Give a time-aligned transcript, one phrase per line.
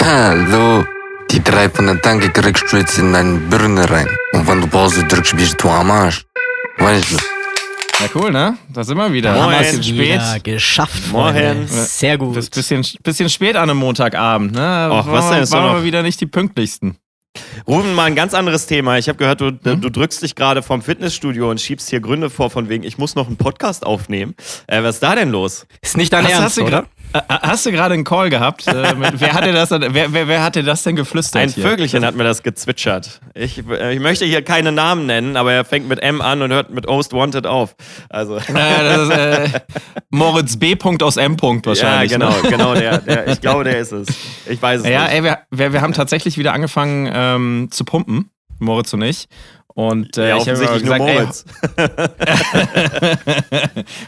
[0.00, 0.84] Hallo.
[1.30, 4.08] Die drei von der Tanke kriegst du jetzt in deine Birne rein.
[4.32, 6.24] Und wenn du Pause drückst, bist du am Arsch.
[6.78, 7.16] Weißt du?
[7.16, 8.56] Ja, cool, ne?
[8.72, 9.32] Da sind wir wieder.
[9.34, 9.54] Moin.
[9.54, 9.98] Ein bisschen spät.
[9.98, 11.34] Wieder geschafft, Moin.
[11.34, 11.66] Freunde.
[11.68, 12.36] Sehr gut.
[12.36, 14.88] Das ist bisschen, bisschen spät an einem Montagabend, ne?
[14.92, 15.48] Och, was Waren denn?
[15.48, 16.96] wir- Waren noch- wir wieder nicht die pünktlichsten.
[17.66, 18.98] Ruben, mal ein ganz anderes Thema.
[18.98, 22.50] Ich habe gehört, du, du drückst dich gerade vom Fitnessstudio und schiebst hier Gründe vor,
[22.50, 24.34] von wegen, ich muss noch einen Podcast aufnehmen.
[24.66, 25.66] Äh, was ist da denn los?
[25.80, 26.84] Ist nicht dein Hast, Ernst, oder?
[27.28, 28.66] Hast du gerade einen Call gehabt?
[28.66, 31.42] Äh, wer, hat dir das, denn- wer, wer, wer hat dir das denn geflüstert?
[31.42, 31.64] Ein hier?
[31.66, 33.20] Vögelchen hat mir das gezwitschert.
[33.34, 36.70] Ich, ich möchte hier keine Namen nennen, aber er fängt mit M an und hört
[36.70, 37.74] mit Most Wanted auf.
[38.08, 38.38] Also.
[38.38, 39.60] Das ist, äh,
[40.10, 40.76] Moritz B.
[41.02, 41.36] aus M.
[41.42, 42.12] Ja, wahrscheinlich.
[42.12, 42.48] genau, Ne?
[42.50, 44.08] genau, der, der, ich glaube, der ist es.
[44.48, 45.12] Ich weiß es Ja, nicht.
[45.14, 49.26] ey, wir, wir, wir haben tatsächlich wieder angefangen ähm, zu pumpen, Moritz und ich.
[49.74, 51.18] Und äh, ja, ich habe gesagt, ey.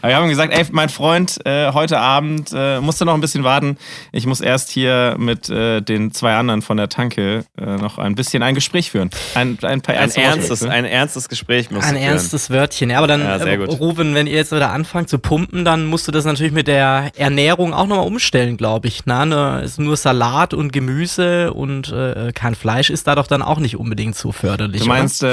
[0.01, 3.21] Aber wir haben gesagt, ey, mein Freund, äh, heute Abend äh, musst du noch ein
[3.21, 3.77] bisschen warten.
[4.11, 8.13] Ich muss erst hier mit äh, den zwei anderen von der Tanke äh, noch ein
[8.15, 9.09] bisschen ein Gespräch führen.
[9.33, 10.71] Ein, ein paar Ein Worte ernstes, führen.
[10.71, 12.91] ein ernstes Gespräch muss Ein ernstes Wörtchen.
[12.91, 13.55] Ja, aber dann, Ja, äh.
[13.63, 17.11] Ruben, wenn ihr jetzt wieder anfangt zu pumpen, dann musst du das natürlich mit der
[17.15, 19.01] Ernährung auch nochmal umstellen, glaube ich.
[19.05, 23.41] Na, ne, ist nur Salat und Gemüse und äh, kein Fleisch ist da doch dann
[23.41, 24.81] auch nicht unbedingt so förderlich.
[24.81, 25.23] Du meinst,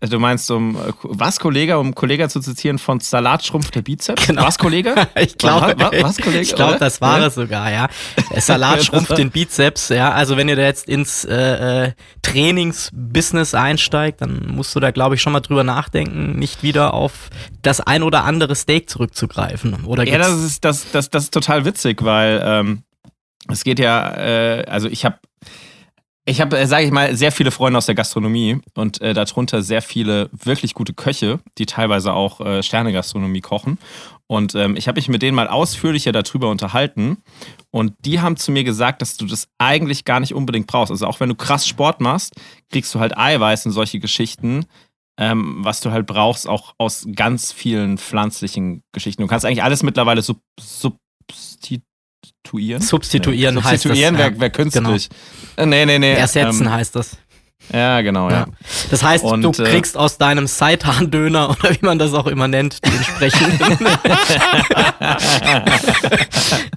[0.00, 4.26] äh, du meinst um äh, was Kollege, um Kollege zu zitieren von Salatschrumpf der Bizeps?
[4.26, 4.44] Genau.
[4.44, 4.94] Was Kollege?
[5.20, 6.42] Ich glaube, was, was, Kollege?
[6.42, 7.26] ich glaube, das war Ja?
[7.26, 7.88] es sogar, ja.
[8.32, 10.12] Der Salat schrumpft den Bizeps, ja.
[10.12, 11.92] Also wenn ihr da jetzt ins äh, äh,
[12.22, 17.30] Trainingsbusiness einsteigt, dann musst du da, glaube ich, schon mal drüber nachdenken, nicht wieder auf
[17.62, 19.84] das ein oder andere Steak zurückzugreifen.
[19.84, 22.82] Oder Ja, das ist, das, das, das ist total witzig, weil ähm,
[23.48, 25.18] es geht ja, äh, also ich habe,
[26.26, 29.62] ich habe, äh, sage ich mal, sehr viele Freunde aus der Gastronomie und äh, darunter
[29.62, 33.78] sehr viele wirklich gute Köche, die teilweise auch äh, Sterne-Gastronomie kochen.
[34.26, 37.16] Und ähm, ich habe mich mit denen mal ausführlicher darüber unterhalten
[37.70, 40.92] und die haben zu mir gesagt, dass du das eigentlich gar nicht unbedingt brauchst.
[40.92, 42.34] Also auch wenn du krass Sport machst,
[42.70, 44.66] kriegst du halt Eiweiß und solche Geschichten,
[45.18, 49.22] ähm, was du halt brauchst, auch aus ganz vielen pflanzlichen Geschichten.
[49.22, 51.89] Du kannst eigentlich alles mittlerweile sub substituieren.
[52.80, 53.60] Substituieren nee.
[53.62, 55.08] heißt das, Substituieren wäre wär künstlich.
[55.56, 56.14] Äh, Nee, nee, nee.
[56.14, 57.16] Ersetzen ähm, heißt das.
[57.72, 58.36] Ja, genau, ja.
[58.40, 58.46] Ja.
[58.90, 62.48] Das heißt, Und, du äh, kriegst aus deinem Seitan-Döner oder wie man das auch immer
[62.48, 63.78] nennt, die entsprechenden.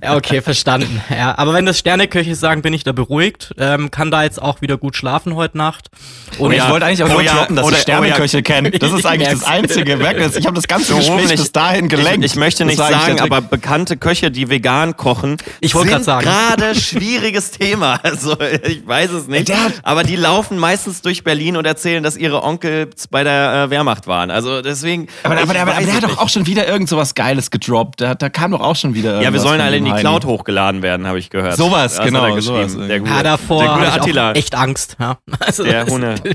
[0.01, 1.01] ja, okay, verstanden.
[1.09, 3.53] Ja, aber wenn das Sterneköche sagen, bin ich da beruhigt.
[3.57, 5.89] Ähm, kann da jetzt auch wieder gut schlafen heute Nacht.
[6.37, 6.65] Und Und ja.
[6.65, 8.71] ich wollte eigentlich auch Oh nur ja, droppen, dass oder- ich Sterneköche kenne.
[8.71, 10.35] Das ist eigentlich das einzige Merknis.
[10.35, 12.25] Ich habe das ganze So, Gespräch bis dahin gelenkt.
[12.25, 16.25] Ich, ich möchte nicht sagen, aber bekannte Köche, die vegan kochen, Ich wollte grad sagen.
[16.25, 17.99] gerade schwieriges Thema.
[18.13, 19.51] Also ich weiß es nicht.
[19.81, 24.07] Aber die laufen meistens durch Berlin und erzählen, dass ihre Onkels bei der äh, Wehrmacht
[24.07, 24.31] waren.
[24.31, 25.07] Also deswegen.
[25.23, 28.01] aber, aber, aber, der hat doch auch schon wieder irgend sowas Geiles gedroppt.
[28.01, 30.01] Da, da kam doch auch schon wieder Ja, wir sollen alle in die Heini.
[30.01, 31.57] Cloud hochgeladen werden, habe ich gehört.
[31.57, 32.69] Sowas, Das hat genau, er geschrieben.
[32.69, 32.87] sowas.
[32.87, 34.31] Der gute, ja, davor der gute Attila.
[34.31, 34.97] auch echt Angst.
[34.99, 36.15] Ja, also Der Hunde.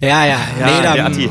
[0.00, 1.30] Ja, ja, Ja, nee, der da, Atti.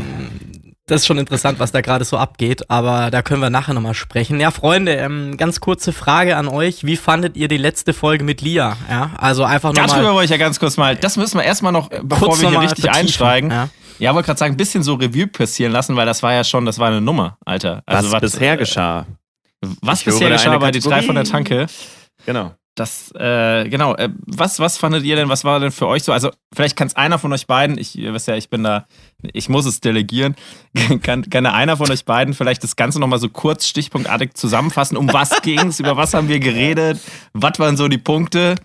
[0.91, 3.93] Das ist schon interessant, was da gerade so abgeht, aber da können wir nachher nochmal
[3.93, 4.41] sprechen.
[4.41, 6.85] Ja, Freunde, ähm, ganz kurze Frage an euch.
[6.85, 8.75] Wie fandet ihr die letzte Folge mit Lia?
[8.89, 11.71] Ja, also einfach Darüber nochmal wollte ich ja ganz kurz mal, das müssen wir erstmal
[11.71, 13.51] noch, äh, bevor wir hier richtig vertiefen, einsteigen.
[13.51, 13.69] Ja.
[13.99, 16.65] Ja, wollte gerade sagen, ein bisschen so Revue passieren lassen, weil das war ja schon,
[16.65, 17.83] das war eine Nummer, Alter.
[17.85, 19.05] Was Also bisher geschah.
[19.81, 21.23] Was Ich bisher geschah bei die drei von der.
[21.23, 21.67] Tanke.
[22.25, 22.51] Genau.
[22.75, 26.13] Das, äh, genau, äh, was, was fandet ihr denn, was war denn für euch so?
[26.13, 28.87] Also, vielleicht kann es einer von euch beiden, ich ihr wisst ja, ich bin da,
[29.33, 30.35] ich muss es delegieren,
[31.03, 34.95] kann, kann einer von euch beiden vielleicht das Ganze nochmal so kurz stichpunktartig zusammenfassen?
[34.95, 35.81] Um was ging's?
[35.81, 36.99] Über was haben wir geredet?
[37.33, 38.55] Was waren so die Punkte?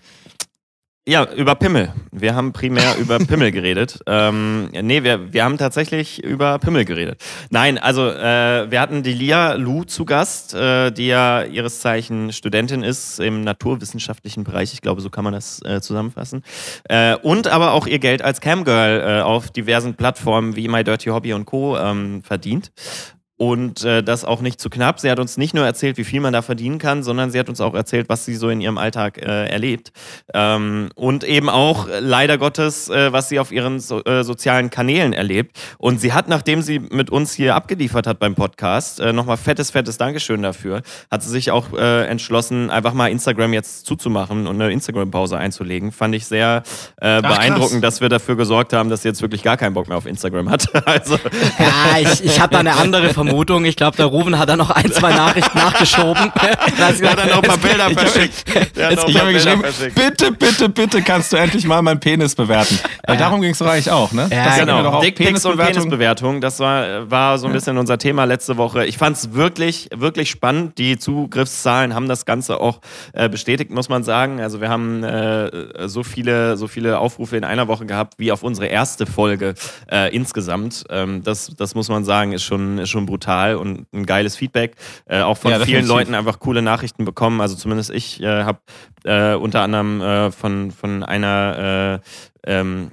[1.09, 1.93] Ja, über Pimmel.
[2.11, 4.01] Wir haben primär über Pimmel geredet.
[4.07, 7.23] Ähm, nee, wir, wir haben tatsächlich über Pimmel geredet.
[7.49, 12.33] Nein, also äh, wir hatten die Lia Lu zu Gast, äh, die ja ihres Zeichen
[12.33, 14.73] Studentin ist im naturwissenschaftlichen Bereich.
[14.73, 16.43] Ich glaube, so kann man das äh, zusammenfassen.
[16.89, 21.09] Äh, und aber auch ihr Geld als Camgirl äh, auf diversen Plattformen wie My Dirty
[21.09, 21.77] Hobby und Co.
[21.77, 22.73] Ähm, verdient.
[23.37, 24.99] Und äh, das auch nicht zu knapp.
[24.99, 27.49] Sie hat uns nicht nur erzählt, wie viel man da verdienen kann, sondern sie hat
[27.49, 29.91] uns auch erzählt, was sie so in ihrem Alltag äh, erlebt.
[30.33, 34.71] Ähm, und eben auch, äh, leider Gottes, äh, was sie auf ihren so, äh, sozialen
[34.71, 35.55] Kanälen erlebt.
[35.77, 39.69] Und sie hat, nachdem sie mit uns hier abgeliefert hat beim Podcast, äh, nochmal fettes,
[39.69, 40.81] fettes Dankeschön dafür,
[41.11, 45.91] hat sie sich auch äh, entschlossen, einfach mal Instagram jetzt zuzumachen und eine Instagram-Pause einzulegen.
[45.91, 46.63] Fand ich sehr
[46.99, 47.35] äh, krass.
[47.35, 50.07] beeindruckend, dass wir dafür gesorgt haben, dass sie jetzt wirklich gar keinen Bock mehr auf
[50.07, 50.67] Instagram hat.
[50.87, 51.19] also,
[51.59, 53.65] Ja, ich, ich hatte da eine andere Vermutung, Vermutung.
[53.65, 56.31] Ich glaube, der Ruben hat da noch ein, zwei Nachrichten nachgeschoben.
[56.77, 58.45] Da hat er noch ein paar Bilder verschickt.
[59.07, 59.63] Ich habe geschrieben,
[59.95, 62.79] bitte, bitte, bitte kannst du endlich mal meinen Penis bewerten.
[63.05, 64.27] Weil darum ging es doch eigentlich auch, ne?
[64.31, 66.41] Ja, Das wir doch Genau, auch Dickpics und Penisbewertung.
[66.41, 68.85] Das war, war so ein bisschen unser Thema letzte Woche.
[68.85, 70.77] Ich fand es wirklich, wirklich spannend.
[70.77, 72.79] Die Zugriffszahlen haben das Ganze auch
[73.13, 74.39] äh, bestätigt, muss man sagen.
[74.39, 78.43] Also wir haben äh, so, viele, so viele Aufrufe in einer Woche gehabt, wie auf
[78.43, 79.55] unsere erste Folge
[79.91, 80.83] äh, insgesamt.
[80.89, 83.16] Ähm, das, das muss man sagen, ist schon, ist schon brutal
[83.55, 84.75] und ein geiles Feedback.
[85.05, 85.87] Äh, auch von Ja, vielen.
[85.87, 87.41] Leuten einfach coole Nachrichten bekommen.
[87.41, 88.59] Also zumindest ich äh, habe
[89.03, 92.07] äh, unter anderem äh, von, von einer äh,
[92.47, 92.91] ähm,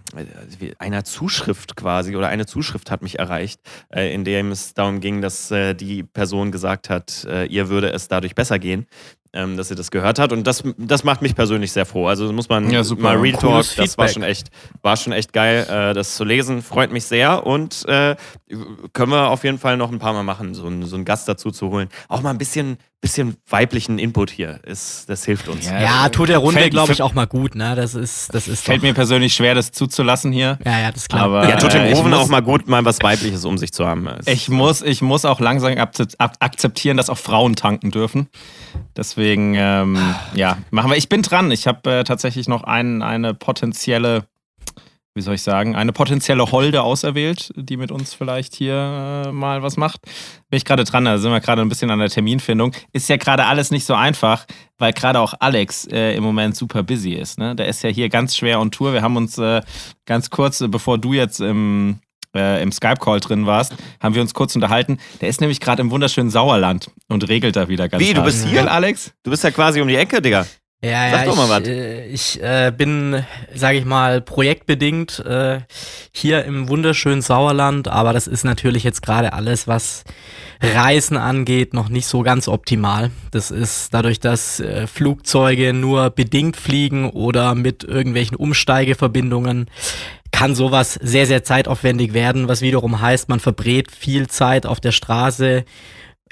[0.78, 3.60] einer Zuschrift quasi oder eine Zuschrift hat mich erreicht,
[3.94, 7.92] äh, in dem es darum ging, dass äh, die Person gesagt hat, äh, ihr würde
[7.92, 8.86] es dadurch besser gehen,
[9.34, 12.06] ähm, dass sie das gehört hat und das, das macht mich persönlich sehr froh.
[12.06, 14.48] Also muss man Ja, mal Real Talk, das war schon echt,
[14.82, 17.44] war schon echt geil, äh, das zu lesen, freut mich sehr.
[17.46, 18.14] Und äh,
[18.92, 21.28] können wir auf jeden Fall noch ein paar Mal machen, so, einen- so einen Gast
[21.28, 21.88] dazu zu holen.
[22.08, 25.66] Auch mal ein bisschen, bisschen weiblichen Input hier, ist, das hilft uns.
[25.66, 27.54] Ja, Ja, tut der Runde, Fällt- glaube ich, auch mal gut.
[27.54, 27.74] Ne?
[27.76, 30.58] Das ist, das ist Fällt doch, mir persönlich schwer, das zuzulassen hier.
[30.64, 31.22] Ja, ja, das klar.
[31.24, 33.86] Aber Ja, tut dem Rufen muss- auch mal gut, mal was Weibliches um sich zu
[33.86, 34.08] haben.
[34.08, 38.28] Es- Ich muss, ich muss auch langsam akze- ak- akzeptieren, dass auch Frauen tanken dürfen.
[38.96, 39.98] Deswegen, ähm,
[40.34, 40.96] ja, machen wir.
[40.96, 41.50] Ich bin dran.
[41.50, 44.24] Ich habe äh, tatsächlich noch ein, eine potenzielle,
[45.14, 48.74] wie soll ich sagen, eine potenzielle Holde auserwählt, die mit uns vielleicht hier
[49.26, 50.02] äh, mal was macht.
[50.50, 52.72] Bin ich gerade dran, da sind wir gerade ein bisschen an der Terminfindung.
[52.92, 54.44] Ist ja gerade alles nicht so einfach,
[54.76, 57.38] weil gerade auch Alex äh, im Moment super busy ist.
[57.38, 57.54] Ne?
[57.54, 58.92] Der ist ja hier ganz schwer on Tour.
[58.92, 59.62] Wir haben uns äh,
[60.04, 62.00] ganz kurz, äh, bevor du jetzt im
[62.34, 64.98] äh, im Skype-Call drin warst, haben wir uns kurz unterhalten.
[65.20, 68.26] Der ist nämlich gerade im wunderschönen Sauerland und regelt da wieder ganz Wie, du hart.
[68.26, 68.68] bist hier?
[68.70, 69.12] Alex?
[69.22, 70.44] Du bist ja quasi um die Ecke, Digga.
[70.84, 71.68] Ja, Sag ja, doch mal ich, was.
[71.68, 75.60] äh, ich äh, bin, sage ich mal, projektbedingt äh,
[76.12, 80.04] hier im wunderschönen Sauerland, aber das ist natürlich jetzt gerade alles, was
[80.60, 83.10] Reisen angeht, noch nicht so ganz optimal.
[83.30, 89.70] Das ist dadurch, dass äh, Flugzeuge nur bedingt fliegen oder mit irgendwelchen Umsteigeverbindungen,
[90.32, 94.90] kann sowas sehr, sehr zeitaufwendig werden, was wiederum heißt, man verbrät viel Zeit auf der
[94.90, 95.64] Straße.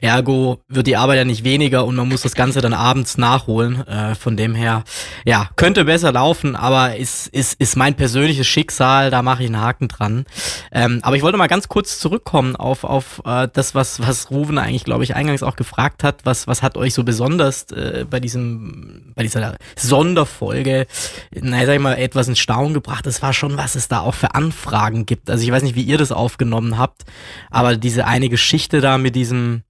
[0.03, 3.87] Ergo wird die Arbeit ja nicht weniger und man muss das Ganze dann abends nachholen.
[3.87, 4.83] Äh, von dem her,
[5.25, 9.61] ja, könnte besser laufen, aber ist, ist, ist mein persönliches Schicksal, da mache ich einen
[9.61, 10.25] Haken dran.
[10.73, 14.59] Ähm, aber ich wollte mal ganz kurz zurückkommen auf, auf äh, das, was, was Ruven
[14.59, 16.25] eigentlich, glaube ich, eingangs auch gefragt hat.
[16.25, 20.89] Was, was hat euch so besonders äh, bei diesem, bei dieser Sonderfolge,
[21.33, 23.07] naja, sag ich mal, etwas in Staunen gebracht?
[23.07, 25.31] Das war schon, was es da auch für Anfragen gibt.
[25.31, 27.03] Also ich weiß nicht, wie ihr das aufgenommen habt,
[27.51, 29.63] aber diese eine Geschichte da mit diesem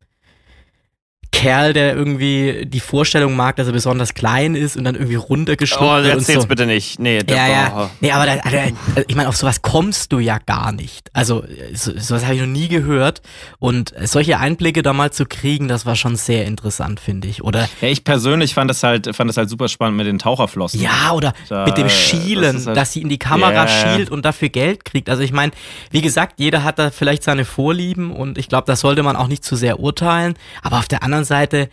[1.32, 5.82] Kerl, der irgendwie die Vorstellung mag, dass er besonders klein ist und dann irgendwie runtergeschluckt
[5.82, 6.48] Oh, wird und erzähl's so.
[6.48, 6.98] bitte nicht.
[7.00, 7.90] Nee, das Ja, ja.
[8.00, 8.56] Nee, aber da, also,
[9.08, 11.08] ich meine, auf sowas kommst du ja gar nicht.
[11.14, 11.42] Also,
[11.74, 13.22] so, sowas habe ich noch nie gehört.
[13.58, 17.42] Und solche Einblicke da mal zu kriegen, das war schon sehr interessant, finde ich.
[17.42, 20.80] Oder Ja, ich persönlich fand es halt, fand es halt super spannend mit den Taucherflossen.
[20.80, 23.68] ja, oder Da- mit dem das Schielen, ist halt- dass sie in die Kamera Ja.
[23.96, 25.08] schielt und dafür Geld kriegt.
[25.08, 25.52] Also ich meine,
[25.90, 29.28] wie gesagt, jeder hat da vielleicht seine Vorlieben und ich glaube, das sollte man auch
[29.28, 30.34] nicht zu sehr urteilen.
[30.62, 31.70] Aber auf der anderen Seite,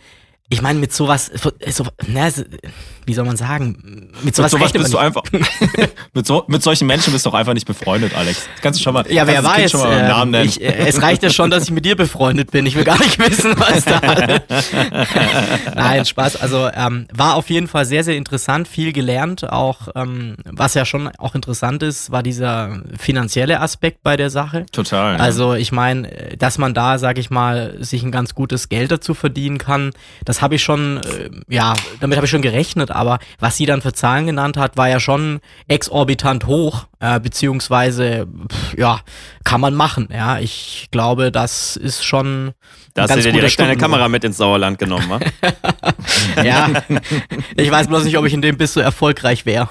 [0.52, 1.86] ich meine, mit sowas, so, so-
[3.06, 5.22] wie soll man sagen, mit Mit sowas, sowas rechnet bist du einfach.
[6.12, 8.46] mit, so, mit solchen Menschen bist du auch einfach nicht befreundet, Alex.
[8.54, 9.04] Das kannst du schon mal.
[9.10, 9.70] Ja, wer weiß.
[9.70, 10.48] Schon mal ähm, Namen nennen.
[10.48, 12.66] ich, äh, es reicht ja schon, dass ich mit dir befreundet bin.
[12.66, 14.00] Ich will gar nicht wissen, was da.
[15.74, 16.40] Nein, Spaß.
[16.40, 19.50] Also ähm, war auf jeden Fall sehr, sehr interessant, viel gelernt.
[19.50, 24.66] Auch ähm, was ja schon auch interessant ist, war dieser finanzielle Aspekt bei der Sache.
[24.72, 25.16] Total.
[25.16, 26.08] Also ich meine,
[26.38, 29.92] dass man da, sag ich mal, sich ein ganz gutes Geld dazu verdienen kann,
[30.24, 33.82] das habe ich schon, äh, ja, damit habe ich schon gerechnet, aber was sie dann
[33.82, 39.00] für Zahlen genannt hat, war ja schon exorbitant hoch, äh, beziehungsweise, pff, ja,
[39.44, 40.38] kann man machen, ja.
[40.38, 42.52] Ich glaube, das ist schon
[42.94, 43.76] Da hast du dir direkt deine.
[43.76, 45.20] Kamera mit ins Sauerland genommen, wa?
[46.44, 46.70] Ja,
[47.56, 49.68] ich weiß bloß nicht, ob ich in dem bis so erfolgreich wäre.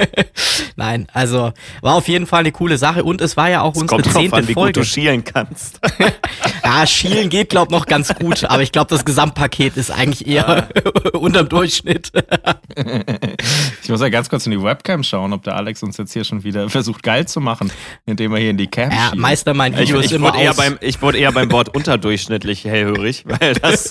[0.76, 3.82] Nein, also war auf jeden Fall eine coole Sache und es war ja auch Es
[3.82, 4.80] unsere kommt zehnte an, wie gut Folge.
[4.80, 5.80] du schielen kannst.
[6.64, 10.68] Ja, Schielen geht, glaub noch ganz gut, aber ich glaube, das Gesamtpaket ist eigentlich eher
[11.12, 12.12] unterm Durchschnitt.
[13.82, 16.24] ich muss ja ganz kurz in die Webcam schauen, ob der Alex uns jetzt hier
[16.24, 17.70] schon wieder versucht, geil zu machen,
[18.06, 19.20] indem er hier in die Cam Ja, schielt.
[19.20, 20.56] Meister, mein Ich, Video ist ich, immer wurde eher aus.
[20.56, 21.74] beim, ich wurde eher beim Wort
[22.42, 23.90] unterdurchschnittlich hellhörig, weil das,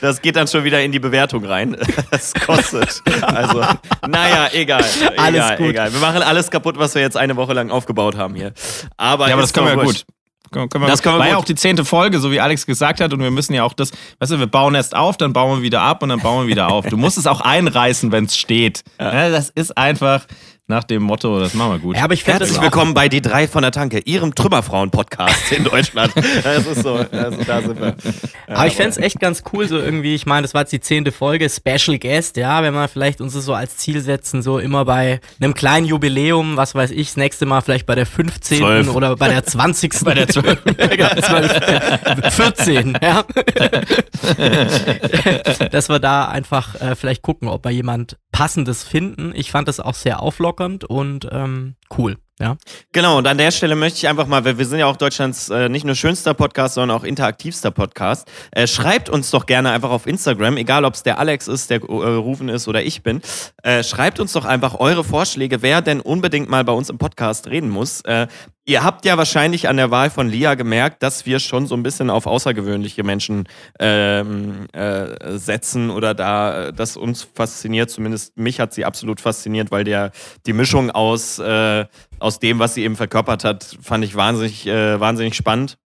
[0.00, 1.76] das geht dann schon wieder in die Bewertung rein.
[2.10, 3.02] Das kostet.
[3.22, 3.62] Also,
[4.06, 4.84] naja, egal.
[5.16, 5.70] Alles egal, gut.
[5.70, 5.92] egal.
[5.92, 8.52] Wir machen alles kaputt, was wir jetzt eine Woche lang aufgebaut haben hier.
[8.96, 10.04] Aber, Ja, aber das können wir ja gut.
[10.50, 13.00] Können, wir Das können wir War ja auch die zehnte Folge, so wie Alex gesagt
[13.00, 15.58] hat, und wir müssen ja auch das, weißt du, wir bauen erst auf, dann bauen
[15.58, 16.86] wir wieder ab und dann bauen wir wieder auf.
[16.86, 18.82] Du musst es auch einreißen, wenn es steht.
[19.00, 20.26] Ja, das ist einfach
[20.72, 21.96] nach dem Motto, das machen wir gut.
[21.96, 26.14] Ja, aber ich Herzlich willkommen bei Die drei von der Tanke, Ihrem Trümmerfrauen-Podcast in Deutschland.
[26.42, 27.94] Das ist so, also da sind wir.
[28.48, 30.80] aber ich fände es echt ganz cool, so irgendwie, ich meine, das war jetzt die
[30.80, 34.58] zehnte Folge, Special Guest, ja, wenn wir vielleicht uns das so als Ziel setzen, so
[34.58, 38.58] immer bei einem kleinen Jubiläum, was weiß ich, das nächste Mal vielleicht bei der 15.
[38.58, 38.94] Zwölf.
[38.94, 39.92] oder bei der 20.
[40.04, 40.58] Bei der 12.
[41.20, 43.24] 12, 14, ja.
[45.70, 49.32] Dass wir da einfach äh, vielleicht gucken, ob wir jemand Passendes finden.
[49.34, 52.56] Ich fand das auch sehr auflockernd und ähm, cool, ja.
[52.90, 55.50] Genau, und an der Stelle möchte ich einfach mal, weil wir sind ja auch Deutschlands
[55.50, 58.26] äh, nicht nur schönster Podcast, sondern auch interaktivster Podcast.
[58.50, 61.82] Äh, schreibt uns doch gerne einfach auf Instagram, egal ob es der Alex ist, der
[61.82, 63.20] äh, Rufen ist oder ich bin.
[63.62, 67.46] Äh, schreibt uns doch einfach eure Vorschläge, wer denn unbedingt mal bei uns im Podcast
[67.48, 68.02] reden muss.
[68.64, 71.82] Ihr habt ja wahrscheinlich an der Wahl von Lia gemerkt, dass wir schon so ein
[71.82, 73.48] bisschen auf außergewöhnliche Menschen
[73.80, 77.90] ähm, äh, setzen oder da das uns fasziniert.
[77.90, 80.12] Zumindest mich hat sie absolut fasziniert, weil der
[80.46, 81.86] die Mischung aus äh,
[82.20, 85.76] aus dem, was sie eben verkörpert hat, fand ich wahnsinnig äh, wahnsinnig spannend.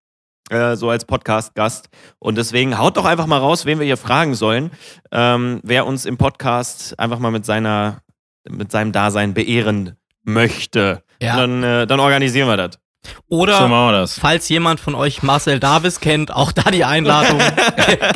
[0.50, 1.88] Äh, so als Podcast-Gast.
[2.18, 4.70] Und deswegen haut doch einfach mal raus, wen wir hier fragen sollen,
[5.10, 8.02] ähm, wer uns im Podcast einfach mal mit seiner,
[8.48, 11.02] mit seinem Dasein beehren möchte.
[11.20, 11.36] Ja.
[11.36, 12.70] Dann, äh, dann organisieren wir das.
[13.28, 14.18] Oder So machen wir das.
[14.18, 17.38] falls jemand von euch Marcel Davis kennt, auch da die Einladung.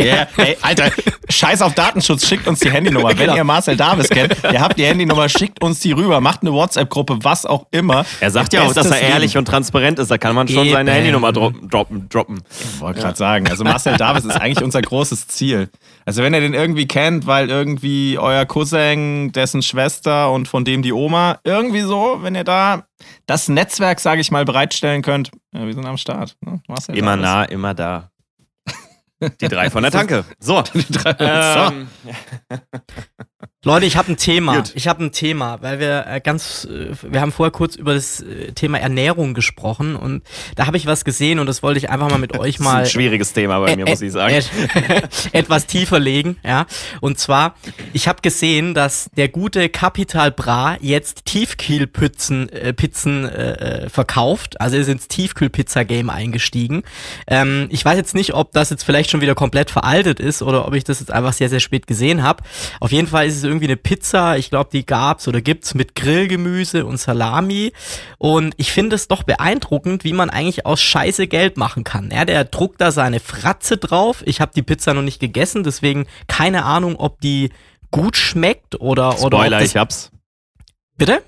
[0.01, 0.91] Ja, ey, Alter,
[1.29, 3.11] scheiß auf Datenschutz, schickt uns die Handynummer.
[3.11, 3.37] Wenn Genau.
[3.37, 7.19] ihr Marcel Davis kennt, ihr habt die Handynummer, schickt uns die rüber, macht eine WhatsApp-Gruppe,
[7.23, 8.05] was auch immer.
[8.21, 10.11] Er sagt ja auch, dass er ehrlich und transparent ist.
[10.11, 10.73] Da kann man schon Eben.
[10.73, 11.69] seine Handynummer droppen.
[11.69, 12.43] droppen, droppen.
[12.75, 15.69] Ich wollte gerade sagen, also Marcel Davis ist eigentlich unser großes Ziel.
[16.11, 20.83] Also wenn ihr den irgendwie kennt, weil irgendwie euer Cousin, dessen Schwester und von dem
[20.83, 22.83] die Oma, irgendwie so, wenn ihr da
[23.27, 26.37] das Netzwerk, sage ich mal, bereitstellen könnt, ja, wir sind am Start.
[26.41, 26.61] Ne?
[26.95, 28.11] Immer nah, immer da.
[29.41, 30.25] Die drei von der Tanke.
[30.41, 30.63] So.
[30.75, 31.87] Die drei- Ähm,
[33.65, 34.57] Leute, ich habe ein Thema.
[34.57, 34.73] Gut.
[34.75, 38.21] Ich habe ein Thema, weil wir äh, ganz, äh, wir haben vorher kurz über das
[38.21, 40.23] äh, Thema Ernährung gesprochen und
[40.57, 42.65] da habe ich was gesehen und das wollte ich einfach mal mit euch das ist
[42.73, 44.35] mal ein schwieriges Thema bei mir, muss ich sagen.
[44.35, 44.51] et-
[45.33, 46.67] etwas tiefer legen, ja.
[47.01, 47.55] Und zwar,
[47.93, 54.61] ich habe gesehen, dass der gute Capital Bra jetzt Tiefkühlpizzen äh, Pizzen äh, verkauft.
[54.61, 56.83] Also ist ins Tiefkühlpizza-Game eingestiegen.
[57.27, 60.67] Ähm, ich weiß jetzt nicht, ob das jetzt vielleicht schon wieder komplett veraltet ist oder
[60.67, 62.43] ob ich das jetzt einfach sehr, sehr spät gesehen habe.
[62.81, 64.37] Auf jeden Fall ist es irgendwie eine Pizza.
[64.37, 67.73] Ich glaube, die gab's oder gibt's mit Grillgemüse und Salami.
[68.19, 72.11] Und ich finde es doch beeindruckend, wie man eigentlich aus Scheiße Geld machen kann.
[72.11, 74.23] Ja, der druckt da seine Fratze drauf.
[74.27, 77.51] Ich habe die Pizza noch nicht gegessen, deswegen keine Ahnung, ob die
[77.91, 80.11] gut schmeckt oder oder ob Spoiler, ich hab's.
[80.97, 81.23] bitte.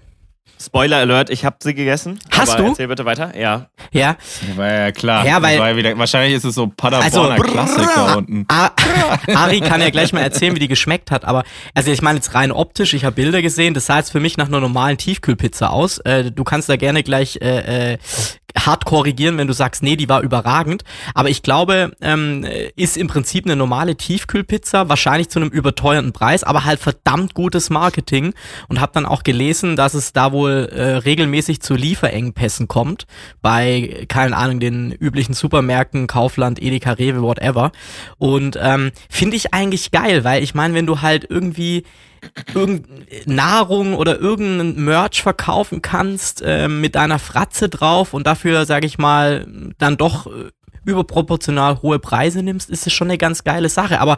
[0.64, 2.18] Spoiler Alert, ich hab sie gegessen.
[2.30, 2.68] Hast aber du?
[2.70, 3.36] Erzähl bitte weiter.
[3.38, 3.66] Ja.
[3.90, 4.16] Ja,
[4.56, 5.26] War ja klar.
[5.26, 8.44] Ja, weil- war wieder, wahrscheinlich ist es so Paderborner Also- Klassiker unten.
[8.48, 8.70] A
[9.34, 11.42] Ari kann ja gleich mal erzählen, wie die geschmeckt hat, aber
[11.74, 14.36] also ich meine jetzt rein optisch, ich habe Bilder gesehen, das sah jetzt für mich
[14.36, 15.98] nach einer normalen Tiefkühlpizza aus.
[15.98, 17.98] Äh, du kannst da gerne gleich äh, äh,
[18.58, 20.84] hart korrigieren, wenn du sagst, nee, die war überragend.
[21.14, 26.44] Aber ich glaube, ähm, ist im Prinzip eine normale Tiefkühlpizza, wahrscheinlich zu einem überteuerten Preis,
[26.44, 28.34] aber halt verdammt gutes Marketing
[28.68, 33.06] und habe dann auch gelesen, dass es da wohl äh, regelmäßig zu Lieferengpässen kommt
[33.40, 37.72] bei, keine Ahnung, den üblichen Supermärkten, Kaufland, Edeka, Rewe, whatever.
[38.18, 41.84] Und ähm, finde ich eigentlich geil, weil ich meine, wenn du halt irgendwie
[42.54, 48.86] irgendeine Nahrung oder irgendein Merch verkaufen kannst äh, mit deiner Fratze drauf und dafür, sage
[48.86, 49.46] ich mal,
[49.78, 50.50] dann doch äh,
[50.84, 54.00] überproportional hohe Preise nimmst, ist es schon eine ganz geile Sache.
[54.00, 54.16] Aber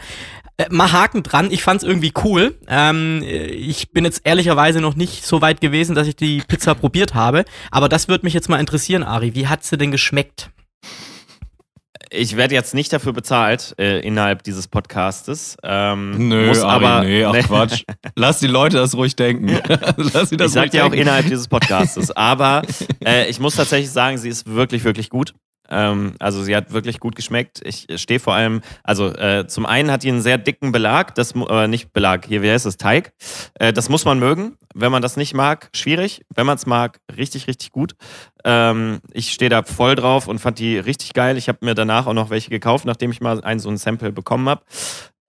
[0.56, 2.54] äh, mal Haken dran, ich fand's irgendwie cool.
[2.68, 6.74] Ähm, äh, ich bin jetzt ehrlicherweise noch nicht so weit gewesen, dass ich die Pizza
[6.74, 7.44] probiert habe.
[7.70, 9.34] Aber das würde mich jetzt mal interessieren, Ari.
[9.34, 10.50] Wie hat sie denn geschmeckt?
[12.10, 15.56] Ich werde jetzt nicht dafür bezahlt äh, innerhalb dieses Podcastes.
[15.62, 17.42] Ähm, Nö, muss Ari, aber, nee, ach Nee.
[17.42, 17.84] Quatsch.
[18.14, 19.58] Lass die Leute das ruhig denken.
[19.96, 21.02] Lass sie das Ich sag dir auch denken.
[21.02, 22.10] innerhalb dieses Podcastes.
[22.12, 22.62] Aber
[23.04, 25.34] äh, ich muss tatsächlich sagen, sie ist wirklich, wirklich gut.
[25.70, 27.60] Ähm, also sie hat wirklich gut geschmeckt.
[27.64, 31.32] Ich stehe vor allem, also äh, zum einen hat die einen sehr dicken Belag, das
[31.32, 33.12] äh, nicht Belag, hier, wie heißt es, Teig.
[33.54, 34.56] Äh, das muss man mögen.
[34.74, 36.22] Wenn man das nicht mag, schwierig.
[36.34, 37.94] Wenn man es mag, richtig, richtig gut.
[38.44, 41.36] Ähm, ich stehe da voll drauf und fand die richtig geil.
[41.36, 44.12] Ich habe mir danach auch noch welche gekauft, nachdem ich mal ein so ein Sample
[44.12, 44.62] bekommen habe.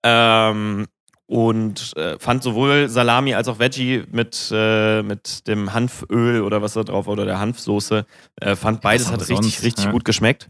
[0.03, 0.87] Ähm,
[1.27, 6.73] und äh, fand sowohl Salami als auch Veggie mit, äh, mit dem Hanföl oder was
[6.73, 8.05] da drauf war, oder der Hanfsoße,
[8.41, 9.91] äh, fand beides hat richtig, sonst, richtig ja.
[9.91, 10.49] gut geschmeckt.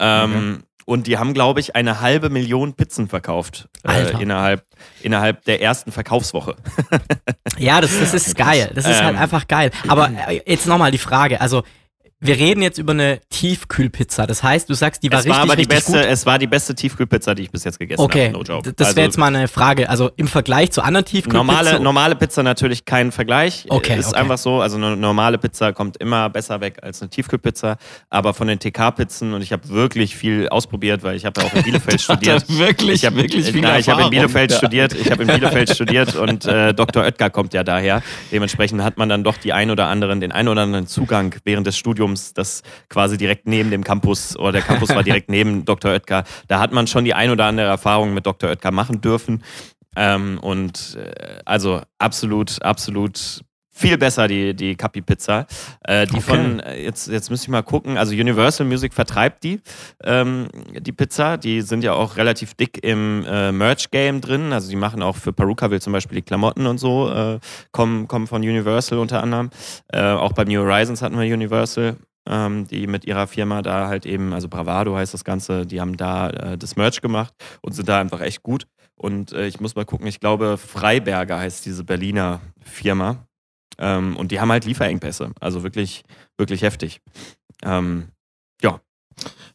[0.00, 4.64] Ähm, Und die haben, glaube ich, eine halbe Million Pizzen verkauft äh, innerhalb,
[5.02, 6.56] innerhalb der ersten Verkaufswoche.
[7.58, 8.70] Ja, das, das ist geil.
[8.72, 9.20] Das ist halt Ähm.
[9.20, 9.72] einfach geil.
[9.88, 11.40] Aber äh, jetzt nochmal die Frage.
[11.40, 11.64] Also,
[12.20, 14.26] wir reden jetzt über eine Tiefkühlpizza.
[14.26, 16.06] Das heißt, du sagst, die war es richtig, war aber die richtig beste, gut.
[16.10, 18.32] es war die beste Tiefkühlpizza, die ich bis jetzt gegessen Okay, habe.
[18.38, 18.62] No joke.
[18.62, 19.88] d- das wäre Also, jetzt mal eine Frage.
[19.88, 21.46] Also im Vergleich zu anderen Tiefkühlpizzen.
[21.46, 23.66] Normale, normale Pizza natürlich kein Vergleich.
[23.68, 24.16] Okay, Ist okay.
[24.20, 24.60] einfach so.
[24.60, 27.76] Also eine normale Pizza kommt immer besser weg als eine Tiefkühlpizza.
[28.10, 31.54] Aber von den TK-Pizzen, und ich habe wirklich viel ausprobiert, weil ich habe ja auch
[31.54, 32.44] in Bielefeld studiert.
[32.48, 34.10] Er wirklich, ich habe wirklich viel nein, ich habe in.
[34.10, 34.92] Bielefeld studiert.
[34.94, 37.04] Ich habe in Bielefeld studiert und äh, Dr.
[37.04, 38.02] Oetker kommt ja daher.
[38.32, 41.66] Dementsprechend hat man dann doch die ein oder anderen, den ein oder anderen Zugang während
[41.66, 45.92] des Studiums, das quasi direkt neben dem Campus oder der Campus war direkt neben Dr.
[45.92, 46.24] Oetker.
[46.46, 48.50] Da hat man schon die ein oder andere Erfahrung mit Dr.
[48.50, 49.42] Oetker machen dürfen.
[49.96, 53.42] Ähm, und äh, also absolut, absolut
[53.78, 55.46] viel besser die, die Capi Pizza.
[55.84, 56.22] Äh, die Okay.
[56.22, 59.60] von, äh, jetzt, jetzt müsste ich mal gucken, also Universal Music vertreibt die,
[60.02, 61.36] ähm, die Pizza.
[61.36, 64.52] Die sind ja auch relativ dick im äh, Merch-Game drin.
[64.52, 67.38] Also die machen auch für Perukaville zum Beispiel die Klamotten und so, äh,
[67.70, 69.50] kommen, kommen von Universal unter anderem.
[69.92, 71.96] Äh, auch bei New Horizons hatten wir Universal.
[72.28, 75.96] Ähm, die mit ihrer Firma da halt eben, also Bravado heißt das Ganze, die haben
[75.96, 77.32] da äh, das Merch gemacht
[77.62, 78.66] und sind da einfach echt gut.
[78.96, 83.27] Und ich muss mal gucken, ich glaube, Freiberger heißt diese Berliner Firma.
[83.78, 85.32] Ähm, und die haben halt Lieferengpässe.
[85.40, 86.04] Also wirklich,
[86.36, 87.00] wirklich heftig.
[87.64, 88.08] Ähm,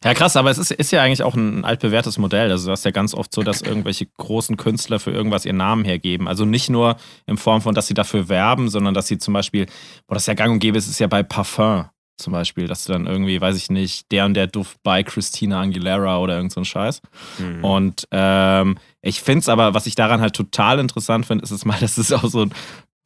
[0.04, 2.50] Ja, krass, aber es ist, ist ja eigentlich auch ein altbewährtes Modell.
[2.50, 5.84] Also, das ist ja ganz oft so, dass irgendwelche großen Künstler für irgendwas ihren Namen
[5.84, 6.28] hergeben.
[6.28, 9.66] Also nicht nur in Form von, dass sie dafür werben, sondern dass sie zum Beispiel,
[10.06, 12.92] wo das ja gang und gäbe ist, ist ja bei Parfum zum Beispiel, dass du
[12.92, 16.60] dann irgendwie, weiß ich nicht, der und der Duft bei Christina Aguilera oder irgend so
[16.60, 17.00] ein Scheiß.
[17.38, 17.64] mhm.
[17.64, 21.64] Und ähm, ich finde es aber, was ich daran halt total interessant finde, ist es
[21.64, 22.52] mal, dass es auch so ein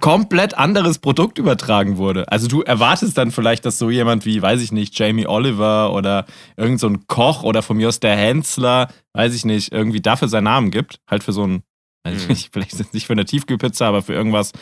[0.00, 2.31] komplett anderes Produkt übertragen wurde.
[2.31, 6.25] Also du erwartest dann vielleicht, dass so jemand wie, weiß ich nicht, Jamie Oliver oder
[6.57, 10.28] irgend so ein Koch oder von mir aus der Hensler, weiß ich nicht, irgendwie dafür
[10.28, 11.00] seinen Namen gibt.
[11.11, 11.62] Halt für so ein,
[12.05, 12.28] weiß ich Mhm.
[12.28, 14.52] nicht, vielleicht nicht für eine Tiefkühlpizza, aber für irgendwas,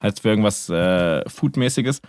[0.00, 2.00] halt für irgendwas äh, Foodmäßiges.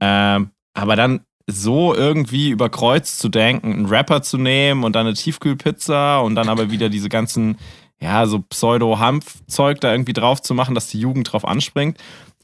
[0.00, 5.06] Ähm, aber dann so irgendwie über Kreuz zu denken, einen Rapper zu nehmen und dann
[5.06, 7.56] eine Tiefkühlpizza und dann aber wieder diese ganzen,
[8.02, 11.98] ja, so Pseudo-Hanf-Zeug da irgendwie drauf zu machen, dass die Jugend drauf anspringt,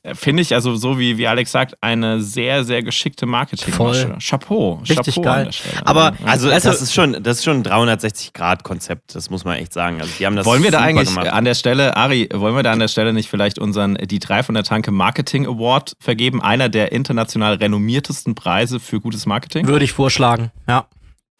[0.04, 4.06] äh, finde ich, also so wie, wie Alex sagt, eine sehr, sehr geschickte Marketingmasche.
[4.06, 4.18] Voll.
[4.20, 4.74] Chapeau.
[4.88, 5.38] Richtig Chapeau geil.
[5.38, 5.86] An der Stelle.
[5.86, 9.72] Aber- Also, Also- das ist schon, das ist schon ein 360-Grad-Konzept, das muss man echt
[9.72, 10.00] sagen.
[10.00, 11.28] Also die haben das wollen wir da eigentlich gemacht.
[11.28, 14.42] an der Stelle, Ari, wollen wir da an der Stelle nicht vielleicht unseren Die drei
[14.42, 16.40] von der Tanke Marketing Award vergeben?
[16.42, 19.66] Einer der international renommiertesten Preise für gutes Marketing?
[19.66, 20.86] Würde ich vorschlagen, ja.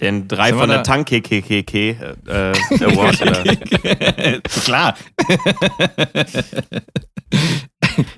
[0.01, 1.95] Den drei von der Tanke KKK äh,
[2.85, 3.21] Award.
[3.23, 3.43] oder?
[4.65, 4.95] Klar.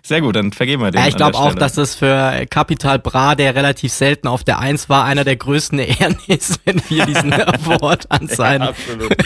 [0.03, 1.01] Sehr gut, dann vergeben wir den.
[1.01, 4.89] ja ich glaube auch, dass das für Capital Bra, der relativ selten auf der Eins
[4.91, 9.17] war, einer der größten Ehren ist, wenn wir diesen Award an, seinen, absolut.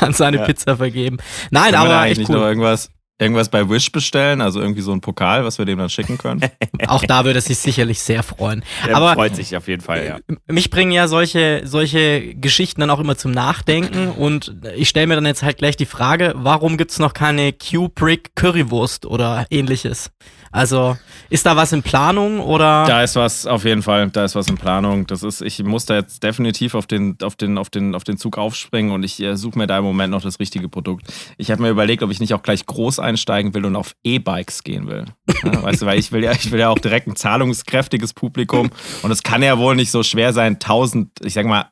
[0.00, 0.44] an seine Ja.
[0.44, 1.18] Pizza vergeben.
[1.50, 2.46] Nein, Können aber eigentlich echt nicht noch cool.
[2.46, 2.90] irgendwas,
[3.24, 4.40] irgendwas bei Wish bestellen?
[4.40, 6.40] Also irgendwie so ein Pokal, was wir dem dann schicken können?
[6.86, 8.62] Auch da würde es sich sicherlich sehr freuen.
[8.86, 10.36] Der aber freut sich auf jeden Fall, ja.
[10.46, 15.14] mich bringen ja solche, solche Geschichten dann auch immer zum Nachdenken und ich stelle mir
[15.14, 20.10] dann jetzt halt gleich die Frage, warum gibt's noch keine Q-Brick Currywurst oder ähnliches?
[20.54, 20.96] Also
[21.30, 22.84] ist da was in Planung oder?
[22.86, 25.04] Da ist was, auf jeden Fall, da ist was in Planung.
[25.04, 28.18] Das ist, ich muss da jetzt definitiv auf den, auf den, auf den, auf den
[28.18, 31.12] Zug aufspringen und ich äh, suche mir da im Moment noch das richtige Produkt.
[31.38, 34.64] Ich habe mir überlegt, ob ich nicht auch gleich groß einsteigen will und auf E-Bikes
[34.64, 35.04] gehen will.
[35.44, 38.70] Ja, weißt du, weil ich will ja, ich will ja auch direkt ein zahlungskräftiges Publikum
[39.02, 41.66] und es kann ja wohl nicht so schwer sein, 1000, ich sag mal,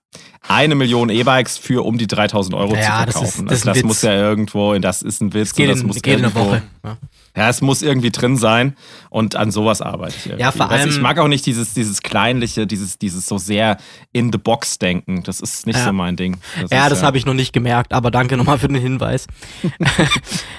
[0.46, 3.46] eine Million E-Bikes für um die 3000 Euro Ja, zu das ist- verkaufen.
[3.46, 5.48] das ist also ein das muss ja irgendwo, das ist ein Witz.
[5.48, 6.62] Es geht, und das in, muss geht in einer irgendwo- Woche.
[6.84, 6.96] Ja.
[7.36, 8.76] Ja, es muss irgendwie drin sein
[9.08, 10.26] und an sowas arbeite ich.
[10.26, 10.42] irgendwie.
[10.42, 13.78] Ja, vor Weißt allem- Ich mag auch nicht dieses, dieses kleinliche, dieses, dieses so sehr
[14.12, 15.22] in the box denken.
[15.22, 15.86] Das ist nicht Ja.
[15.86, 16.38] so mein Ding.
[16.70, 19.26] Ja, ist, das habe ich noch nicht gemerkt, aber danke nochmal für den Hinweis.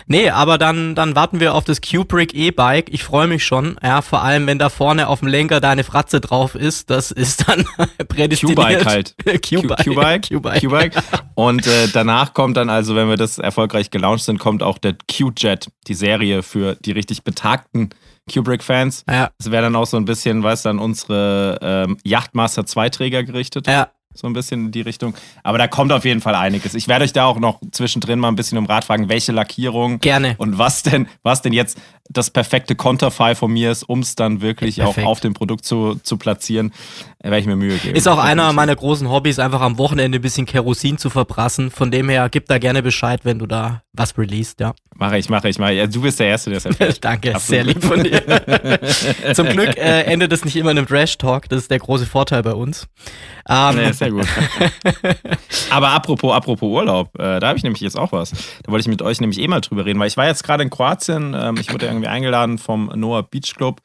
[0.08, 2.90] nee, aber dann, dann warten wir auf das Kubrick E-Bike.
[2.92, 3.78] Ich freue mich schon.
[3.84, 6.90] Ja, vor allem, wenn da vorne auf dem Lenker deine Fratze drauf ist.
[6.90, 7.66] Das ist dann
[8.08, 8.58] prädestiniert.
[8.58, 9.16] Q-Bike halt.
[9.50, 10.94] Q-Bike.
[11.36, 14.96] Und äh, danach kommt dann also, wenn wir das erfolgreich gelauncht sind, kommt auch der
[15.12, 17.90] Q-Jet, die Serie für die richtig betagten
[18.32, 19.04] Kubrick-Fans.
[19.10, 23.24] Ja, Das wäre dann auch so ein bisschen, weißt du, an unsere ähm, Yachtmaster 2-Träger
[23.24, 23.68] gerichtet.
[23.68, 23.90] ja.
[24.16, 25.16] so ein bisschen in die Richtung.
[25.42, 26.76] Aber da kommt auf jeden Fall einiges.
[26.76, 30.00] Ich werde euch da auch noch zwischendrin mal ein bisschen um Rat fragen, welche Lackierung
[30.00, 30.36] Gerne.
[30.38, 34.42] und was denn, was denn jetzt das perfekte Konterfei von mir ist, um es dann
[34.42, 35.08] wirklich auch Perfekt.
[35.08, 36.72] auf dem Produkt zu, zu platzieren.
[37.20, 37.96] Da werde ich mir Mühe geben.
[37.96, 41.72] Ist auch einer meiner großen Hobbys, einfach am Wochenende ein bisschen Kerosin zu verbrassen.
[41.72, 44.74] Von dem her, gib da gerne Bescheid, wenn du da was released, ja.
[44.96, 45.80] Mache ich, mache ich, mache ich.
[45.80, 46.98] Ja, du bist der Erste, der es erfährt.
[47.04, 47.48] Danke, Absolut.
[47.48, 48.22] sehr lieb von dir.
[49.34, 52.44] Zum Glück äh, endet es nicht immer in einem Trash-Talk, das ist der große Vorteil
[52.44, 52.88] bei uns.
[53.50, 54.28] Ähm, Nee, sehr gut.
[55.70, 58.32] Aber apropos, apropos Urlaub, äh, da habe ich nämlich jetzt auch was.
[58.64, 60.64] Da wollte ich mit euch nämlich eh mal drüber reden, weil ich war jetzt gerade
[60.64, 63.82] in Kroatien, ähm, ich wurde irgendwie eingeladen vom Noah Beach Club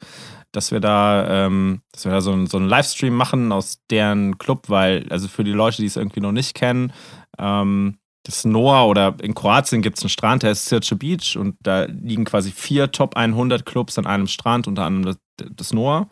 [0.51, 4.39] dass wir da, ähm, dass wir da so, ein, so einen Livestream machen aus deren
[4.39, 6.91] Club, weil, also für die Leute, die es irgendwie noch nicht kennen,
[7.37, 11.55] ähm, das Noah oder in Kroatien gibt es einen Strand, der ist Sirce Beach und
[11.61, 16.09] da liegen quasi vier Top 100 Clubs an einem Strand, unter anderem das, das Noah.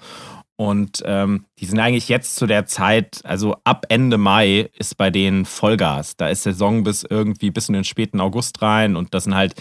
[0.59, 5.11] Und ähm, die sind eigentlich jetzt zu der Zeit, also ab Ende Mai ist bei
[5.11, 6.17] denen Vollgas.
[6.17, 9.53] Da ist Saison bis irgendwie bis in den späten August rein und das sind halt,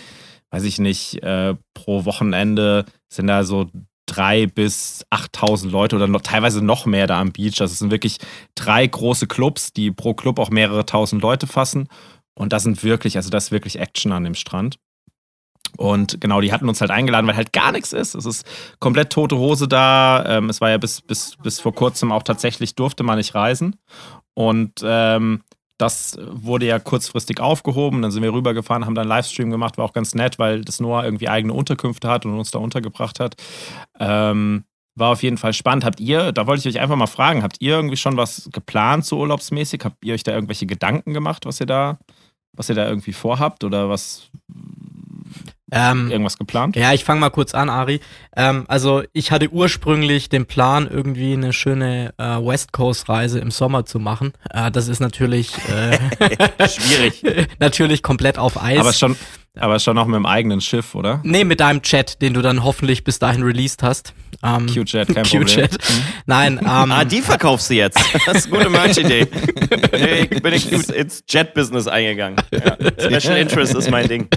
[0.50, 3.68] weiß ich nicht, äh, pro Wochenende sind da so
[4.06, 7.60] drei bis 8.000 Leute oder noch, teilweise noch mehr da am Beach.
[7.60, 8.18] Also es sind wirklich
[8.54, 11.88] drei große Clubs, die pro Club auch mehrere tausend Leute fassen.
[12.38, 14.78] Und das sind wirklich, also das ist wirklich Action an dem Strand.
[15.76, 18.14] Und genau, die hatten uns halt eingeladen, weil halt gar nichts ist.
[18.14, 18.46] Es ist
[18.78, 20.24] komplett tote Hose da.
[20.26, 23.76] Ähm, es war ja bis, bis, bis vor kurzem auch tatsächlich, durfte man nicht reisen.
[24.34, 25.42] Und ähm,
[25.78, 28.00] das wurde ja kurzfristig aufgehoben.
[28.00, 29.76] Dann sind wir rübergefahren, haben dann einen Livestream gemacht.
[29.76, 33.20] War auch ganz nett, weil das Noah irgendwie eigene Unterkünfte hat und uns da untergebracht
[33.20, 33.36] hat.
[33.98, 35.84] Ähm, war auf jeden Fall spannend.
[35.84, 39.04] Habt ihr, da wollte ich euch einfach mal fragen, habt ihr irgendwie schon was geplant
[39.04, 39.82] so urlaubsmäßig?
[39.84, 41.98] Habt ihr euch da irgendwelche Gedanken gemacht, was ihr da,
[42.56, 44.30] was ihr da irgendwie vorhabt oder was
[45.72, 46.76] ähm, irgendwas geplant?
[46.76, 48.00] Ja, ich fange mal kurz an, Ari.
[48.36, 53.50] Ähm, also ich hatte ursprünglich den Plan, irgendwie eine schöne äh, West Coast Reise im
[53.50, 54.32] Sommer zu machen.
[54.50, 55.98] Äh, das ist natürlich äh,
[56.68, 57.22] schwierig.
[57.58, 58.78] natürlich komplett auf Eis.
[58.78, 59.16] Aber schon,
[59.58, 61.20] aber schon auch mit dem eigenen Schiff, oder?
[61.24, 64.12] Nee, mit deinem Chat, den du dann hoffentlich bis dahin released hast.
[64.42, 65.72] Ähm, Q-Chat, kein Q-Chat.
[65.72, 66.02] Mhm.
[66.26, 67.98] Nein, ähm, Ah, die verkaufst du jetzt.
[68.26, 69.26] Das ist eine gute Merch-Idee.
[70.30, 72.36] ich bin ins Jet-Business eingegangen.
[72.52, 72.76] Ja.
[73.20, 74.28] Special Interest ist mein Ding.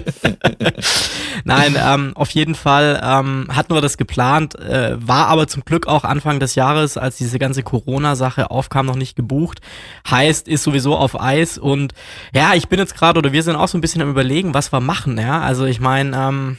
[1.44, 5.86] Nein, ähm, auf jeden Fall ähm, hatten wir das geplant, äh, war aber zum Glück
[5.86, 9.60] auch Anfang des Jahres, als diese ganze Corona-Sache aufkam, noch nicht gebucht.
[10.08, 11.92] Heißt, ist sowieso auf Eis und
[12.34, 14.72] ja, ich bin jetzt gerade oder wir sind auch so ein bisschen am überlegen, was
[14.72, 15.40] wir machen, ja.
[15.40, 16.56] Also ich meine, ähm,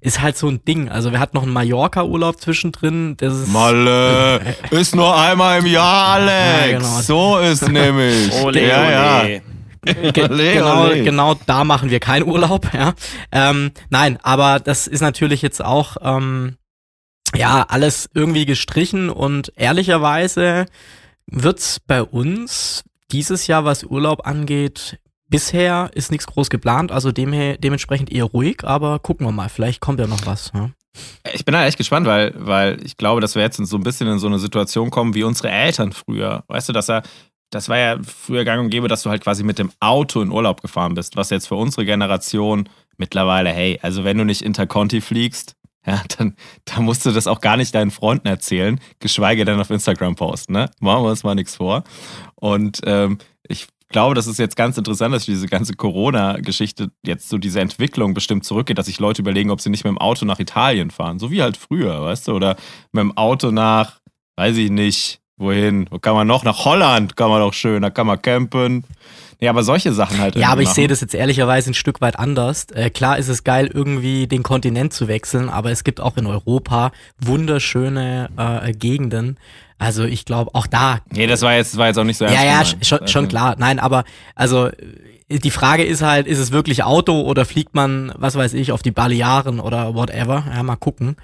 [0.00, 0.88] ist halt so ein Ding.
[0.88, 3.16] Also wir hatten noch einen Mallorca-Urlaub zwischendrin.
[3.16, 4.40] Das ist Malle
[4.70, 6.70] ist nur einmal im Jahr, Alex.
[6.70, 7.00] Ja, genau.
[7.00, 8.32] So ist nämlich.
[8.42, 9.40] Ole, ja, ja.
[10.12, 12.94] Ge genau, genau da machen wir keinen Urlaub, ja.
[13.32, 16.56] Ähm, nein, aber das ist natürlich jetzt auch ähm,
[17.34, 20.66] ja alles irgendwie gestrichen und ehrlicherweise
[21.26, 24.98] wird's bei uns dieses Jahr, was Urlaub angeht,
[25.28, 29.80] bisher ist nichts groß geplant, also dem, dementsprechend eher ruhig, aber gucken wir mal, vielleicht
[29.80, 30.52] kommt ja noch was.
[30.54, 30.70] Ja.
[31.32, 34.08] Ich bin da echt gespannt, weil, weil ich glaube, dass wir jetzt so ein bisschen
[34.08, 36.44] in so eine Situation kommen wie unsere Eltern früher.
[36.48, 37.02] Weißt du, dass er,
[37.50, 40.30] das war ja früher gang und gäbe, dass du halt quasi mit dem Auto in
[40.30, 45.00] Urlaub gefahren bist, was jetzt für unsere Generation mittlerweile, hey, also wenn du nicht Interconti
[45.00, 45.54] fliegst,
[45.86, 46.34] ja, dann,
[46.64, 50.52] dann musst du das auch gar nicht deinen Freunden erzählen, geschweige denn auf Instagram posten,
[50.52, 50.70] ne?
[50.80, 51.84] Machen wir uns mal nichts vor.
[52.34, 57.38] Und ähm, ich glaube, das ist jetzt ganz interessant, dass diese ganze Corona-Geschichte jetzt so
[57.38, 60.40] diese Entwicklung bestimmt zurückgeht, dass sich Leute überlegen, ob sie nicht mit dem Auto nach
[60.40, 61.18] Italien fahren.
[61.18, 62.32] So wie halt früher, weißt du?
[62.32, 62.56] Oder
[62.92, 64.00] mit dem Auto nach,
[64.36, 65.86] weiß ich nicht, wohin?
[65.90, 66.44] Wo kann man noch?
[66.44, 68.84] Nach Holland kann man doch schön, da kann man campen.
[69.40, 70.34] Ja, aber solche Sachen halt.
[70.34, 72.66] Ja, aber ich sehe das jetzt ehrlicherweise ein Stück weit anders.
[72.74, 76.26] Äh, klar ist es geil, irgendwie den Kontinent zu wechseln, aber es gibt auch in
[76.26, 79.38] Europa wunderschöne äh, Gegenden,
[79.78, 80.98] also ich glaube, auch da.
[81.10, 82.42] Nee, das war jetzt, war jetzt auch nicht so ernst.
[82.42, 83.54] Ja, ja, schon, schon klar.
[83.58, 84.70] Nein, aber also
[85.28, 88.82] die Frage ist halt, ist es wirklich Auto oder fliegt man, was weiß ich, auf
[88.82, 90.44] die Balearen oder whatever?
[90.54, 91.16] Ja, mal gucken.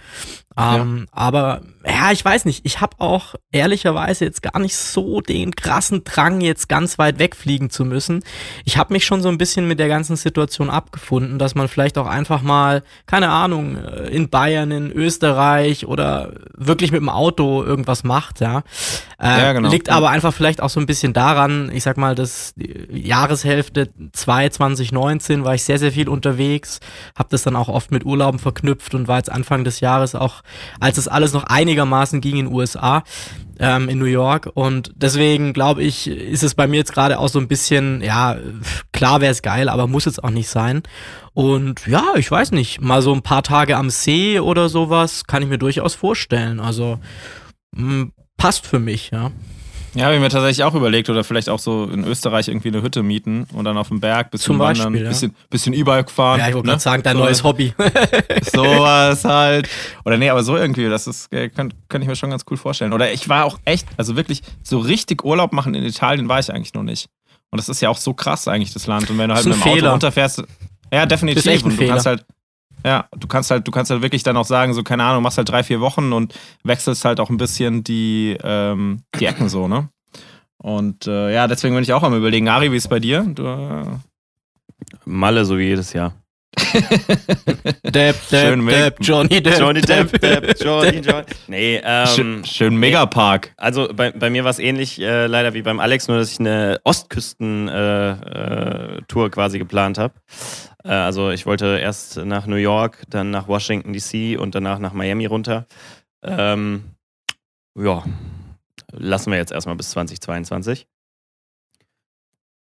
[0.56, 1.12] Ähm, ja.
[1.12, 2.64] Aber ja, ich weiß nicht.
[2.64, 7.70] Ich habe auch ehrlicherweise jetzt gar nicht so den krassen Drang, jetzt ganz weit wegfliegen
[7.70, 8.22] zu müssen.
[8.64, 11.98] Ich habe mich schon so ein bisschen mit der ganzen Situation abgefunden, dass man vielleicht
[11.98, 17.64] auch einfach mal, keine Ahnung, äh, in Bayern, in Österreich oder wirklich mit dem Auto
[17.64, 18.40] irgendwas macht.
[18.40, 18.62] Ja,
[19.20, 19.70] äh, ja genau.
[19.70, 21.70] liegt aber einfach vielleicht auch so ein bisschen daran.
[21.74, 26.80] Ich sag mal, das Jahreshälfte 2 2019 war ich sehr sehr viel unterwegs,
[27.16, 30.42] habe das dann auch oft mit Urlauben verknüpft und war jetzt Anfang des Jahres auch
[30.80, 33.04] als es alles noch einigermaßen ging in USA,
[33.58, 34.50] ähm, in New York.
[34.54, 38.36] Und deswegen glaube ich, ist es bei mir jetzt gerade auch so ein bisschen, ja,
[38.92, 40.82] klar wäre es geil, aber muss jetzt auch nicht sein.
[41.32, 45.42] Und ja, ich weiß nicht, mal so ein paar Tage am See oder sowas kann
[45.42, 46.60] ich mir durchaus vorstellen.
[46.60, 46.98] Also
[47.72, 49.30] mh, passt für mich, ja.
[49.94, 52.82] Ja, habe ich mir tatsächlich auch überlegt, oder vielleicht auch so in Österreich irgendwie eine
[52.82, 55.08] Hütte mieten und dann auf dem Berg bisschen Zum Beispiel, wandern, ja.
[55.08, 56.40] bisschen, bisschen E-Bike fahren.
[56.40, 56.72] Ja, ich wollte ne?
[56.72, 57.72] gerade sagen, dein so, neues Hobby.
[58.52, 59.68] Sowas halt.
[60.04, 62.56] Oder nee, aber so irgendwie, das ist, äh, könnte könnt ich mir schon ganz cool
[62.56, 62.92] vorstellen.
[62.92, 66.52] Oder ich war auch echt, also wirklich so richtig Urlaub machen in Italien war ich
[66.52, 67.08] eigentlich noch nicht.
[67.50, 69.08] Und das ist ja auch so krass eigentlich, das Land.
[69.10, 69.76] Und wenn du halt mit dem Fehler.
[69.76, 70.42] Auto runterfährst,
[70.92, 71.44] ja, definitiv.
[71.44, 71.92] Das ist echt ein und du Fehler.
[71.92, 72.24] kannst halt
[72.84, 75.38] ja, du kannst halt, du kannst halt wirklich dann auch sagen, so, keine Ahnung, machst
[75.38, 79.68] halt drei, vier Wochen und wechselst halt auch ein bisschen die, ähm, die Ecken so,
[79.68, 79.88] ne?
[80.58, 82.48] Und äh, ja, deswegen bin ich auch am überlegen.
[82.48, 83.22] Ari, wie ist es bei dir?
[83.34, 83.84] Du, äh
[85.04, 86.14] Malle, so wie jedes Jahr.
[87.84, 89.58] Depp, Schön Depp, mit- Depp, Johnny Depp.
[89.58, 91.24] Johnny Depp, Depp, Johnny, Johnny.
[91.48, 93.52] Nee, ähm, Schön, schön Megapark.
[93.56, 96.40] Also bei, bei mir war es ähnlich äh, leider wie beim Alex, nur dass ich
[96.40, 100.14] eine Ostküsten-Tour äh, Tour quasi geplant habe.
[100.84, 104.92] Äh, also ich wollte erst nach New York, dann nach Washington DC und danach nach
[104.92, 105.66] Miami runter.
[106.22, 106.84] Ähm,
[107.76, 108.04] ja,
[108.92, 110.86] lassen wir jetzt erstmal bis 2022.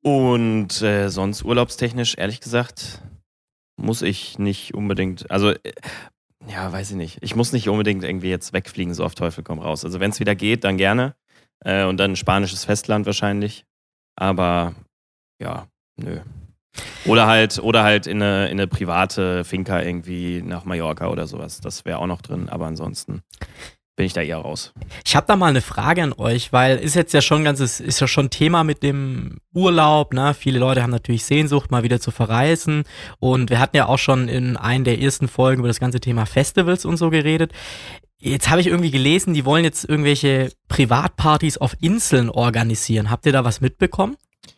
[0.02, 3.00] Und äh, sonst urlaubstechnisch, ehrlich gesagt,
[3.76, 5.72] muss ich nicht unbedingt, also äh,
[6.46, 7.18] ja, weiß ich nicht.
[7.22, 9.84] Ich muss nicht unbedingt irgendwie jetzt wegfliegen, so auf Teufel komm raus.
[9.84, 11.14] Also wenn es wieder geht, dann gerne.
[11.60, 13.64] Äh, und dann spanisches Festland wahrscheinlich.
[14.16, 14.74] Aber
[15.40, 16.20] ja, nö.
[17.04, 21.60] Oder halt, oder halt in eine, in eine private Finca irgendwie nach Mallorca oder sowas.
[21.60, 23.22] Das wäre auch noch drin, aber ansonsten
[23.96, 24.72] bin ich da eher raus.
[25.04, 28.00] Ich habe da mal eine Frage an euch, weil ist jetzt ja schon ganzes, ist
[28.00, 30.34] ja schon Thema mit dem Urlaub, ne?
[30.34, 32.84] Viele Leute haben natürlich Sehnsucht, mal wieder zu verreisen.
[33.20, 36.26] Und wir hatten ja auch schon in einer der ersten Folgen über das ganze Thema
[36.26, 37.52] Festivals und so geredet.
[38.18, 43.10] Jetzt habe ich irgendwie gelesen, die wollen jetzt irgendwelche Privatpartys auf Inseln organisieren.
[43.10, 44.16] Habt ihr da was mitbekommen?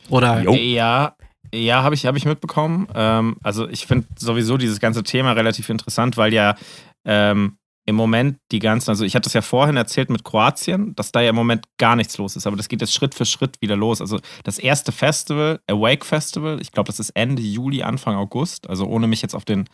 [0.08, 0.54] Oder Jo.
[0.54, 1.14] Ja,
[1.54, 2.88] ja, habe ich, hab ich mitbekommen.
[2.94, 6.56] Ähm, also ich finde sowieso dieses ganze Thema relativ interessant, weil ja
[7.04, 11.12] ähm, im Moment die ganzen, also ich hatte das ja vorhin erzählt mit Kroatien, dass
[11.12, 13.60] da ja im Moment gar nichts los ist, aber das geht jetzt Schritt für Schritt
[13.60, 14.00] wieder los.
[14.00, 18.86] Also das erste Festival, Awake Festival, ich glaube, das ist Ende Juli, Anfang August, also
[18.86, 19.68] ohne mich jetzt auf den,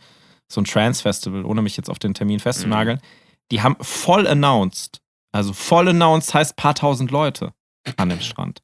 [0.47, 2.99] so ein Trance-Festival, ohne mich jetzt auf den Termin festzunageln,
[3.51, 7.51] die haben voll announced, also voll announced heißt paar tausend Leute
[7.97, 8.61] an dem Strand.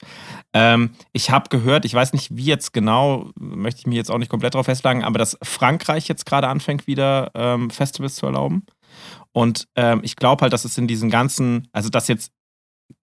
[0.54, 4.18] Ähm, ich habe gehört, ich weiß nicht, wie jetzt genau, möchte ich mich jetzt auch
[4.18, 8.66] nicht komplett drauf festlegen, aber dass Frankreich jetzt gerade anfängt, wieder ähm, Festivals zu erlauben.
[9.32, 12.32] Und ähm, ich glaube halt, dass es in diesen ganzen, also dass jetzt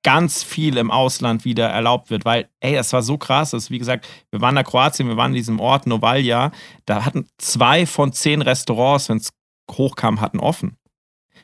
[0.03, 3.51] ganz viel im Ausland wieder erlaubt wird, weil, ey, das war so krass.
[3.51, 6.51] Das ist, wie gesagt, wir waren nach Kroatien, wir waren in diesem Ort Novalja,
[6.87, 9.31] da hatten zwei von zehn Restaurants, wenn es
[9.71, 10.77] hochkam, hatten offen.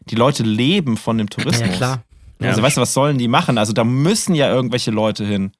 [0.09, 1.69] Die Leute leben von dem Tourismus.
[1.69, 2.03] ja klar.
[2.45, 2.67] Also Ja.
[2.67, 3.59] weißt du, was sollen die machen?
[3.59, 5.53] Also da müssen ja irgendwelche Leute hin.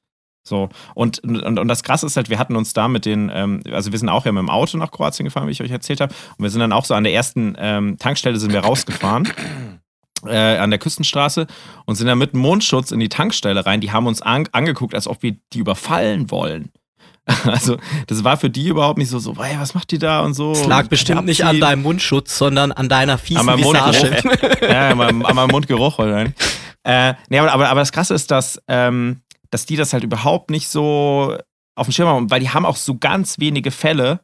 [0.45, 0.69] So.
[0.93, 3.91] Und, und, und das Krasse ist halt, wir hatten uns da mit den, ähm, also
[3.91, 6.13] wir sind auch ja mit dem Auto nach Kroatien gefahren, wie ich euch erzählt habe.
[6.37, 9.27] Und wir sind dann auch so an der ersten ähm, Tankstelle sind wir rausgefahren.
[10.25, 11.47] Äh, an der Küstenstraße
[11.85, 13.81] und sind dann mit Mundschutz in die Tankstelle rein.
[13.81, 16.71] Die haben uns an, angeguckt, als ob wir die überfallen wollen.
[17.45, 17.75] Also,
[18.07, 20.53] das war für die überhaupt nicht so, so, hey, was macht die da und so.
[20.53, 24.21] Es lag bestimmt nicht an deinem Mundschutz, sondern an deiner fiesen An meinem Visage.
[24.23, 24.61] Mundgeruch.
[24.69, 25.99] ja, an meinem, an meinem Mundgeruch.
[25.99, 26.27] Oder?
[26.83, 30.49] Äh, nee, aber, aber, aber das Krasse ist, dass, ähm, dass die das halt überhaupt
[30.49, 31.37] nicht so
[31.75, 34.21] auf dem Schirm haben, weil die haben auch so ganz wenige Fälle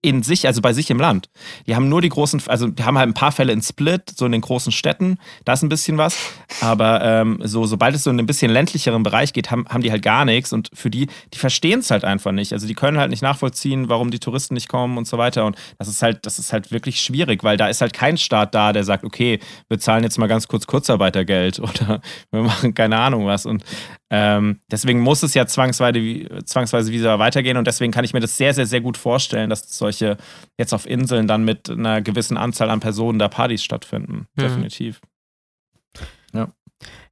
[0.00, 1.28] in sich, also bei sich im Land.
[1.66, 4.26] Die haben nur die großen, also die haben halt ein paar Fälle in Split, so
[4.26, 6.16] in den großen Städten, da ist ein bisschen was.
[6.60, 9.90] Aber ähm, so, sobald es so in einen bisschen ländlicheren Bereich geht, haben, haben die
[9.90, 10.52] halt gar nichts.
[10.52, 12.52] Und für die, die verstehen es halt einfach nicht.
[12.52, 15.44] Also die können halt nicht nachvollziehen, warum die Touristen nicht kommen und so weiter.
[15.44, 18.54] Und das ist halt, das ist halt wirklich schwierig, weil da ist halt kein Staat
[18.54, 22.98] da, der sagt, okay, wir zahlen jetzt mal ganz kurz Kurzarbeitergeld oder wir machen keine
[22.98, 23.46] Ahnung was.
[23.46, 23.64] Und
[24.10, 27.56] ähm, deswegen muss es ja zwangsweise, zwangsweise wieder weitergehen.
[27.56, 30.16] Und deswegen kann ich mir das sehr, sehr, sehr gut vorstellen, dass solche
[30.58, 34.26] jetzt auf Inseln dann mit einer gewissen Anzahl an Personen da Partys stattfinden.
[34.34, 34.40] Mhm.
[34.40, 35.00] Definitiv.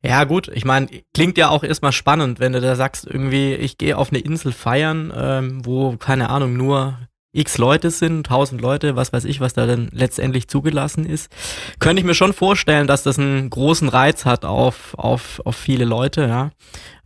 [0.07, 3.79] Ja, gut, ich meine, klingt ja auch erstmal spannend, wenn du da sagst, irgendwie, ich
[3.79, 6.99] gehe auf eine Insel feiern, ähm, wo, keine Ahnung, nur
[7.37, 11.31] x Leute sind, 1000 Leute, was weiß ich, was da dann letztendlich zugelassen ist.
[11.79, 15.85] Könnte ich mir schon vorstellen, dass das einen großen Reiz hat auf, auf, auf viele
[15.85, 16.51] Leute, ja.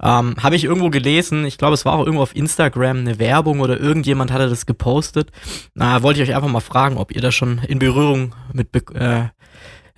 [0.03, 3.61] Ähm, Habe ich irgendwo gelesen, ich glaube, es war auch irgendwo auf Instagram eine Werbung
[3.61, 5.31] oder irgendjemand hatte das gepostet.
[5.75, 9.29] Na, wollte ich euch einfach mal fragen, ob ihr da schon in Berührung mit, äh,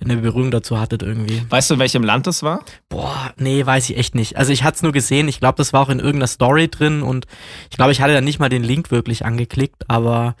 [0.03, 1.41] eine Berührung dazu hattet irgendwie.
[1.49, 2.61] Weißt du, in welchem Land das war?
[2.89, 4.37] Boah, nee, weiß ich echt nicht.
[4.37, 7.01] Also ich hatte es nur gesehen, ich glaube, das war auch in irgendeiner Story drin
[7.01, 7.25] und
[7.69, 10.35] ich glaube, ich hatte dann nicht mal den Link wirklich angeklickt, aber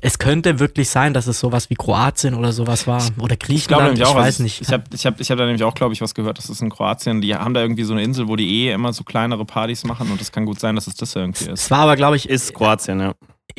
[0.00, 3.02] es könnte wirklich sein, dass es sowas wie Kroatien oder sowas war.
[3.18, 4.14] Oder Ich glaube Griechenland, nämlich ich, auch.
[4.16, 4.60] weiß also nicht.
[4.62, 6.38] Ich habe ich hab, ich hab da nämlich auch, glaube ich, was gehört.
[6.38, 7.20] Das ist in Kroatien.
[7.20, 10.10] Die haben da irgendwie so eine Insel, wo die eh immer so kleinere Partys machen.
[10.10, 11.64] Und das kann gut sein, dass es das irgendwie ist.
[11.64, 13.12] es war aber, glaube ich, Ist Kroatien, ja.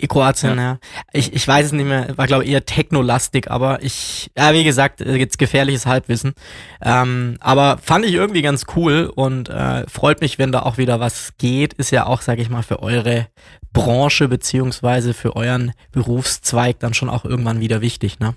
[0.07, 0.79] Kroatien, ja.
[1.11, 4.63] Ich, ich weiß es nicht mehr, war, glaube ich, eher technolastig, aber ich, ja, wie
[4.63, 6.33] gesagt, äh, jetzt gefährliches Halbwissen.
[6.81, 10.99] Ähm, aber fand ich irgendwie ganz cool und äh, freut mich, wenn da auch wieder
[10.99, 11.73] was geht.
[11.73, 13.27] Ist ja auch, sage ich mal, für eure
[13.71, 18.35] Branche beziehungsweise für euren Berufszweig dann schon auch irgendwann wieder wichtig, ne?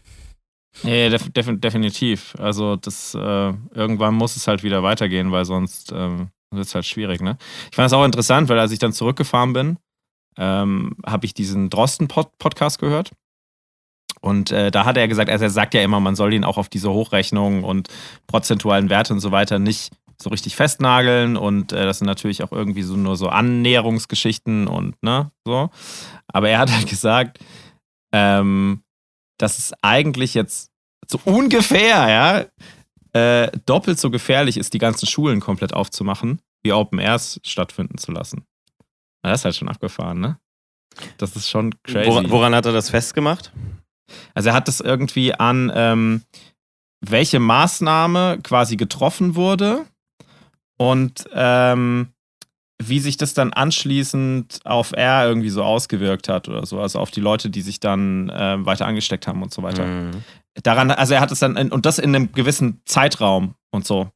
[0.83, 2.35] Ja, def def definitiv.
[2.39, 6.85] Also das äh, irgendwann muss es halt wieder weitergehen, weil sonst ähm, wird es halt
[6.85, 7.23] schwierig.
[7.23, 7.39] Ne?
[7.71, 9.79] Ich fand es auch interessant, weil als ich dann zurückgefahren bin,
[10.37, 13.11] ähm, habe ich diesen Drosten-Podcast gehört.
[14.21, 16.59] Und äh, da hat er gesagt, also er sagt ja immer, man soll ihn auch
[16.59, 17.89] auf diese Hochrechnungen und
[18.27, 21.37] prozentualen Werte und so weiter nicht so richtig festnageln.
[21.37, 25.71] Und äh, das sind natürlich auch irgendwie so nur so Annäherungsgeschichten und ne, so.
[26.29, 27.39] Aber er hat halt gesagt,
[28.13, 28.83] ähm,
[29.39, 30.71] dass es eigentlich jetzt
[31.07, 32.47] so ungefähr, ja,
[33.13, 38.13] äh, doppelt so gefährlich ist, die ganzen Schulen komplett aufzumachen, wie Open Airs stattfinden zu
[38.13, 38.45] lassen.
[39.27, 40.39] Na, das ist halt schon abgefahren, ne?
[41.19, 42.09] Das ist schon crazy.
[42.09, 43.53] Wora- Woran hat er das festgemacht?
[44.35, 46.23] Also er hat das irgendwie an, ähm,
[47.05, 49.85] welche Maßnahme quasi getroffen wurde
[50.79, 52.13] und ähm,
[52.81, 57.11] wie sich das dann anschließend auf R irgendwie so ausgewirkt hat oder so, also auf
[57.11, 59.85] die Leute, die sich dann ähm, weiter angesteckt haben und so weiter.
[59.85, 60.23] Mhm.
[60.63, 64.11] Daran, also er hat es dann, in, und das in einem gewissen Zeitraum und so.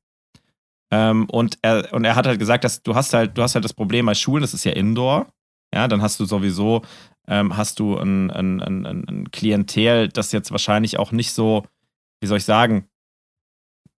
[0.90, 3.64] Ähm, und, er, und er hat halt gesagt, dass du hast halt, du hast halt
[3.64, 5.26] das Problem bei Schulen, das ist ja Indoor.
[5.74, 6.82] Ja, dann hast du sowieso,
[7.28, 11.64] ähm, hast du ein, ein, ein, ein- Klientel, das jetzt wahrscheinlich auch nicht so,
[12.20, 12.86] wie soll ich sagen,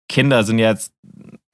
[0.08, 0.92] Kinder sind jetzt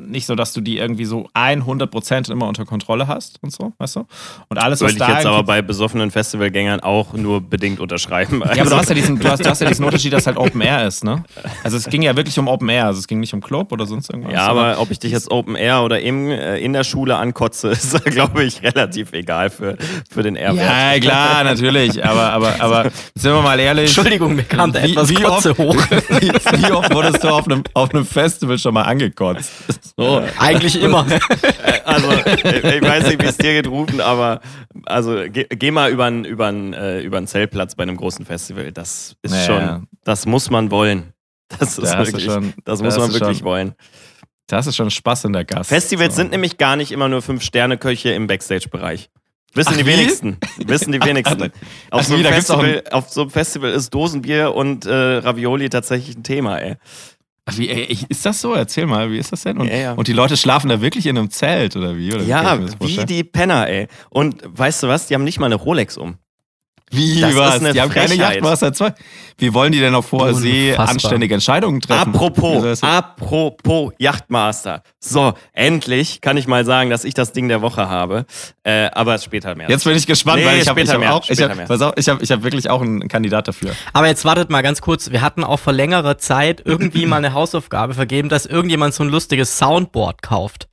[0.01, 3.97] nicht so, dass du die irgendwie so 100% immer unter Kontrolle hast und so, weißt
[3.97, 4.07] du?
[4.49, 8.41] Und alles, was Würde ich da jetzt aber bei besoffenen Festivalgängern auch nur bedingt unterschreiben.
[8.55, 10.37] ja, aber du hast ja diesen, du hast, du hast ja diesen Unterschied, dass halt
[10.37, 11.25] Open Air ist, ne?
[11.65, 13.87] Also es ging ja wirklich um Open Air, also es ging nicht um Club oder
[13.87, 14.33] sonst irgendwas.
[14.35, 17.69] Ja, aber ob ich dich jetzt Open Air oder im, äh, in der Schule ankotze,
[17.73, 19.77] ist, glaube ich, relativ egal für,
[20.11, 20.95] für den R-Wert.
[20.95, 22.05] Ja, klar, natürlich.
[22.05, 23.87] Aber, aber, aber sind wir mal ehrlich.
[23.87, 25.77] Entschuldigung, mir kam da Wie- etwas wie Kotze oft- hoch.
[26.21, 26.29] Wie,
[26.63, 29.51] wie oft wurdest du auf einem, auf einem Festival schon mal angekotzt?
[29.97, 30.23] So.
[30.39, 31.07] Eigentlich immer.
[31.85, 34.41] Also, ich ich weiß nicht, wie es dir geht, Rufen, aber
[34.85, 38.73] also geh, geh mal über einen über äh, über Zeltplatz bei einem großen Festival.
[38.73, 41.15] Das ist Ja, schon, das muss man wollen.
[41.59, 43.75] Das ist Da wirklich, schon- das da muss hast man wirklich schon- wollen.
[44.49, 45.71] Das ist schon Spaß in der Gast.
[45.71, 46.21] Festivals so.
[46.21, 49.09] sind nämlich gar nicht immer nur Fünf-Sterne-Köche im Backstage-Bereich.
[49.55, 49.91] Wissen Ach, die wie?
[49.93, 50.37] wenigsten.
[50.59, 51.43] Wissen die wenigsten.
[51.45, 51.51] Auf,
[51.91, 54.85] ach, so wie, einem da gibt's auch Festival, auf so einem Festival ist Dosenbier und
[54.85, 56.77] äh, Ravioli tatsächlich ein Thema, ey.
[57.57, 58.55] Wie, ey, ist das so?
[58.55, 59.59] Erzähl mal, wie ist das denn?
[59.59, 59.93] Und, Ja, ja.
[59.93, 62.13] und die Leute schlafen da wirklich in einem Zelt oder wie?
[62.13, 63.89] Oder wie Ja, wie die Penner, ey.
[64.11, 65.07] Und weißt du was?
[65.07, 66.19] Die haben nicht mal eine Rolex um.
[66.91, 67.61] Wie Das ist was?
[67.61, 68.15] eine Die haben keine.
[68.15, 68.95] Yachtmaster 2.
[69.41, 72.13] Wie wollen die denn auf hoher See anständige Entscheidungen treffen?
[72.13, 74.83] Apropos, apropos Yachtmaster.
[74.99, 78.27] So, endlich kann ich mal sagen, dass ich das Ding der Woche habe.
[78.65, 79.69] Äh, aber später mehr.
[79.71, 81.93] Jetzt bin ich gespannt, Nee, weil ich habe später hab mehr, auch, ich hab, auf,
[81.97, 83.77] ich habe ich hab wirklich auch einen Kandidat dafür.
[83.93, 85.13] Aber jetzt wartet mal ganz kurz.
[85.13, 89.09] Wir hatten auch vor längerer Zeit irgendwie mal eine Hausaufgabe vergeben, dass irgendjemand so ein
[89.09, 90.69] lustiges Soundboard kauft.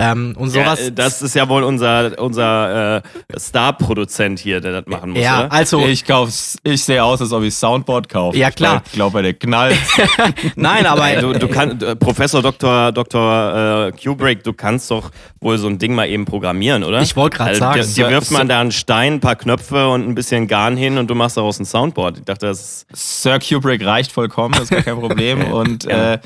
[0.00, 0.80] Ähm, und ja, sowas.
[0.80, 3.02] äh, das ist ja wohl unser, unser äh,
[3.36, 5.52] Star-Produzent hier, der das machen muss, ja, oder?
[5.52, 8.36] also Ich kauf's, ich sehe aus, als ob ich Soundboard kaufe.
[8.38, 8.82] Ja, klar.
[8.86, 9.76] Ich glaube, der knallt.
[10.56, 12.92] nein, aber du, du kannst, äh, Professor Dr.
[12.92, 13.88] Dr.
[13.88, 17.02] Äh, Kubrick, du kannst doch wohl so ein Ding mal eben programmieren, oder?
[17.02, 17.94] Ich wollte grad Also, sagen.
[17.94, 21.08] Dir wirft man da einen Stein, ein paar Knöpfe und ein bisschen Garn hin und
[21.08, 22.18] du machst daraus ein Soundboard.
[22.18, 25.40] Ich dachte, das ist Sir Kubrick reicht vollkommen, das ist gar kein Problem.
[25.52, 26.18] Und äh,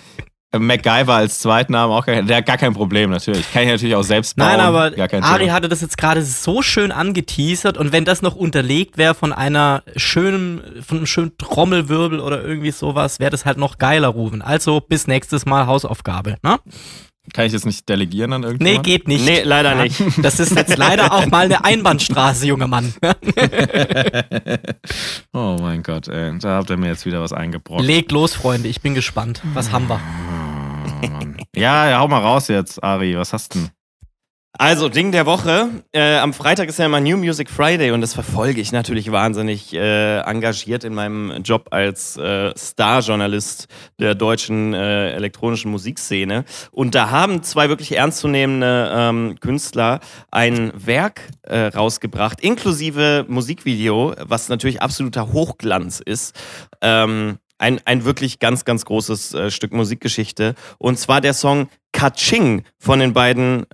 [0.56, 3.50] MacGyver als Zweitnamen auch gar kein, der hat gar kein Problem natürlich.
[3.52, 4.48] Kann ich natürlich auch selbst bauen.
[4.48, 8.98] Nein, aber Ari hatte das jetzt gerade so schön angeteasert und wenn das noch unterlegt
[8.98, 13.78] wäre von einer schönen, von einem schönen Trommelwirbel oder irgendwie sowas, wäre das halt noch
[13.78, 14.42] geiler rufen.
[14.42, 16.58] Also bis nächstes Mal Hausaufgabe, ne?
[17.32, 18.84] Kann ich das nicht delegieren an Nee, irgendjemand?
[18.84, 19.24] geht nicht.
[19.24, 20.00] Nee, leider Ja, nicht.
[20.22, 22.92] Das ist jetzt leider auch mal eine Einbahnstraße, junger Mann.
[25.32, 26.36] Oh mein Gott, ey.
[26.38, 27.82] Da habt ihr mir jetzt wieder was eingebrockt.
[27.82, 29.40] Legt los, Freunde, ich bin gespannt.
[29.54, 30.00] Was haben wir?
[31.02, 31.36] Oh, Mann.
[31.54, 33.16] ja, ja, hau mal raus jetzt, Ari.
[33.16, 33.70] Was hast du denn?
[34.58, 35.70] Also, Ding der Woche.
[35.92, 39.72] Äh, am Freitag ist ja immer New Music Friday und das verfolge ich natürlich wahnsinnig
[39.72, 43.66] äh, engagiert in meinem Job als äh, Star-Journalist
[43.98, 46.44] der deutschen äh, elektronischen Musikszene.
[46.70, 54.50] Und da haben zwei wirklich ernstzunehmende ähm, Künstler ein Werk äh, rausgebracht, inklusive Musikvideo, was
[54.50, 56.38] natürlich absoluter Hochglanz ist.
[56.82, 60.56] Ähm, ein, ein wirklich ganz, ganz großes äh, Stück Musikgeschichte.
[60.78, 63.66] Und zwar der Song Kaching von den beiden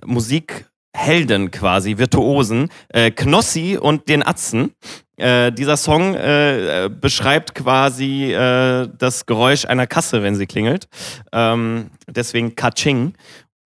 [0.95, 4.73] Musikhelden quasi, Virtuosen, äh, Knossi und den Atzen.
[5.17, 10.87] Äh, dieser Song äh, beschreibt quasi äh, das Geräusch einer Kasse, wenn sie klingelt.
[11.33, 13.13] Ähm, deswegen Kaching.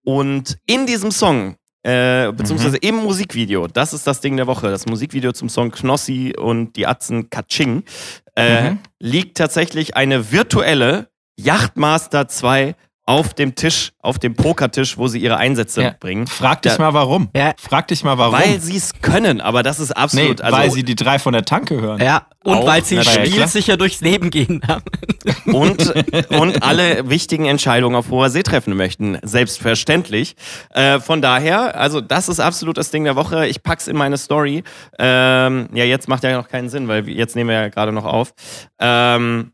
[0.03, 4.85] Und in diesem Song, äh, beziehungsweise im Musikvideo, das ist das Ding der Woche, das
[4.85, 7.83] Musikvideo zum Song Knossi und die Atzen Kaching,
[8.35, 8.79] äh, Mhm.
[8.99, 11.09] liegt tatsächlich eine virtuelle
[11.39, 15.95] Yachtmaster 2 auf dem Tisch, auf dem Pokertisch, wo sie ihre Einsätze Ja.
[15.99, 16.25] bringen.
[16.25, 16.77] Frag dich Ja.
[16.79, 17.29] mal warum.
[17.35, 17.53] Ja.
[17.57, 18.33] Frag dich mal warum.
[18.33, 20.41] Weil sie es können, aber das ist nee, absolut.
[20.41, 22.01] also, weil sie die drei von der Tanke hören.
[22.01, 24.61] Ja, und Auch, weil sie na, spielsicher durchs Leben gehen.
[25.45, 25.93] und,
[26.29, 29.17] und alle wichtigen Entscheidungen auf hoher See treffen möchten.
[29.21, 30.35] Selbstverständlich.
[30.69, 33.47] Äh, von daher, also das ist absolut das Ding der Woche.
[33.47, 34.63] Ich pack's in meine Story.
[34.97, 38.05] Ähm, ja, jetzt macht ja noch keinen Sinn, weil jetzt nehmen wir ja gerade noch
[38.05, 38.33] auf.
[38.79, 39.51] Ähm,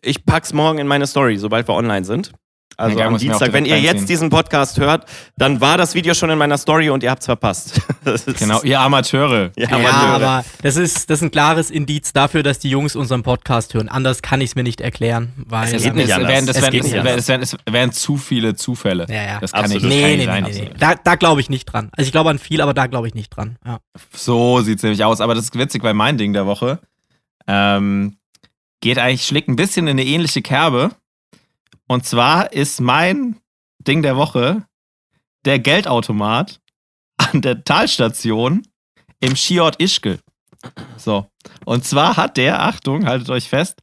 [0.00, 2.32] ich pack's morgen in meine Story, sobald wir online sind.
[2.80, 3.52] Also Ja, am Dienstag.
[3.52, 5.04] Wenn ihr jetzt diesen Podcast hört,
[5.36, 7.80] dann war das Video schon in meiner Story und ihr habt's verpasst.
[8.04, 9.50] Das ist- Genau, ihr Amateure.
[9.56, 10.28] Ja, Ja, Amateure.
[10.28, 13.88] aber das ist, das ist ein klares Indiz dafür, dass die Jungs unseren Podcast hören.
[13.88, 15.32] Anders kann ich es mir nicht erklären.
[15.36, 17.54] Weil, Es geht nicht Das anders.
[17.56, 19.06] Es wären zu viele Zufälle.
[19.10, 19.40] Ja, ja.
[19.40, 19.82] Das kann Absolut.
[19.82, 20.44] nicht, Nee, nee, sein.
[20.44, 20.70] nee, nee.
[20.78, 21.90] Da, da glaube ich nicht dran.
[21.96, 23.56] Also ich glaube an viel, aber da glaube ich nicht dran.
[23.66, 23.80] Ja.
[24.14, 25.20] So sieht's nämlich aus.
[25.20, 26.78] Aber das ist witzig, weil mein Ding der Woche
[27.48, 28.16] ähm,
[28.80, 30.92] geht eigentlich, schlägt ein bisschen in eine ähnliche Kerbe.
[31.88, 33.40] Und zwar ist mein
[33.80, 34.66] Ding der Woche
[35.44, 36.60] der Geldautomat
[37.16, 38.66] an der Talstation
[39.20, 40.20] im Skiort Ischgl.
[40.96, 41.26] So.
[41.64, 43.80] Und zwar hat der, Achtung, haltet euch fest,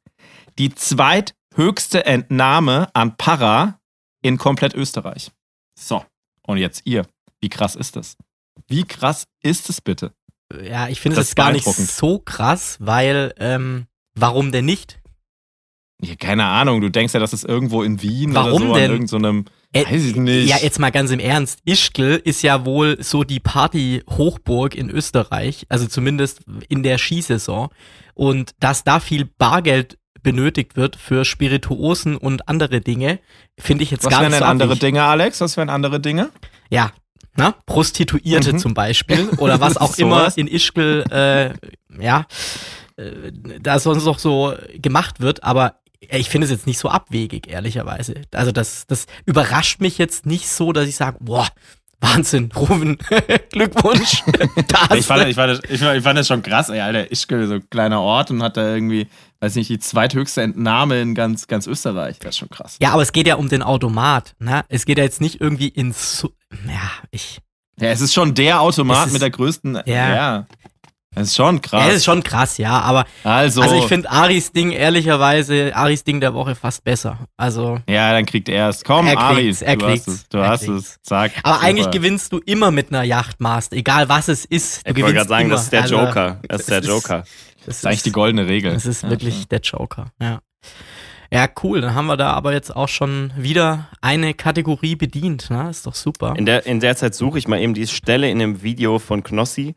[0.58, 3.80] die zweithöchste Entnahme an Para
[4.22, 5.32] in komplett Österreich.
[5.78, 6.06] So.
[6.44, 7.06] Und jetzt ihr.
[7.42, 8.18] Wie krass ist das?
[8.68, 10.14] Wie krass ist es bitte?
[10.62, 15.00] Ja, ich finde Das es gar nicht so krass, weil, ähm, warum denn nicht?
[16.02, 18.84] Ja, keine Ahnung, du denkst ja, das ist irgendwo in Wien oder Warum so denn?
[18.86, 19.46] an irgendeinem.
[19.72, 20.50] Äh, weiß ich nicht.
[20.50, 21.60] Ja, jetzt mal ganz im Ernst.
[21.66, 27.70] Ischgl ist ja wohl so die Party-Hochburg in Österreich, also zumindest in der Skisaison.
[28.14, 33.20] Und dass da viel Bargeld benötigt wird für Spirituosen und andere Dinge,
[33.60, 34.82] finde ich jetzt Was gar wären nicht denn so andere abwegig.
[34.82, 35.42] Dinge, Alex?
[35.42, 36.30] Was wären andere Dinge?
[36.70, 36.92] Ja,
[37.38, 38.60] na, Prostituierte Mhm.
[38.60, 40.36] zum Beispiel oder was auch Sowas.
[40.38, 41.54] immer in Ischgl, äh,
[42.04, 42.26] ja,
[42.98, 43.32] äh,
[43.62, 45.76] da sonst noch so gemacht wird, aber
[46.12, 48.16] ich finde es jetzt nicht so abwegig, ehrlicherweise.
[48.32, 51.48] Also das, das überrascht mich jetzt nicht so, dass ich sage, boah,
[52.02, 52.98] Wahnsinn, Ruben,
[53.52, 54.24] Glückwunsch.
[54.96, 57.12] Ich fand, ich, fand das, ich, fand, ich fand das schon krass, ey, Alter.
[57.12, 59.08] Ischgl, so ein kleiner Ort und hat da irgendwie,
[59.40, 62.20] weiß nicht, die zweithöchste Entnahme in ganz, ganz Österreich.
[62.20, 62.78] Das ist schon krass.
[62.82, 64.64] ja, aber es geht ja um den Automat, ne?
[64.70, 66.28] Es geht ja jetzt nicht irgendwie ins,
[66.68, 67.40] ja, ich,
[67.80, 69.76] Ja, es ist schon der Automat mit der größten.
[69.86, 70.16] Ja.
[70.16, 70.48] ja.
[71.16, 71.82] Das ist schon krass.
[71.82, 76.04] ja, das ist schon krass, ja, aber also, Also ich finde Aris Ding ehrlicherweise, Aris
[76.04, 77.18] Ding der Woche fast besser.
[77.38, 78.84] Also, ja, dann kriegt er es.
[78.84, 80.30] Komm, Er Ari, kriegt's, er du hast kriegt's, es.
[80.30, 80.88] Du er hast kriegt's.
[80.88, 81.02] es.
[81.04, 81.32] Zack.
[81.44, 81.66] aber super.
[81.68, 84.86] eigentlich gewinnst du immer mit einer Yachtmast, egal was es ist.
[84.88, 85.56] Du Ich wollte gerade sagen, immer.
[85.56, 86.40] das ist der Also, Joker.
[86.48, 87.18] Das ist der Joker.
[87.20, 87.28] Das
[87.66, 88.74] Das ist eigentlich die goldene Regel.
[88.74, 89.10] Das ist Ja.
[89.10, 90.40] wirklich der Joker, ja.
[91.32, 91.82] Ja, cool.
[91.82, 95.50] Dann haben wir da aber jetzt auch schon wieder eine Kategorie bedient.
[95.50, 95.70] Ne?
[95.72, 96.34] Ist doch super.
[96.38, 99.24] In der, in der Zeit suche ich mal eben die Stelle in dem Video von
[99.24, 99.76] Knossi,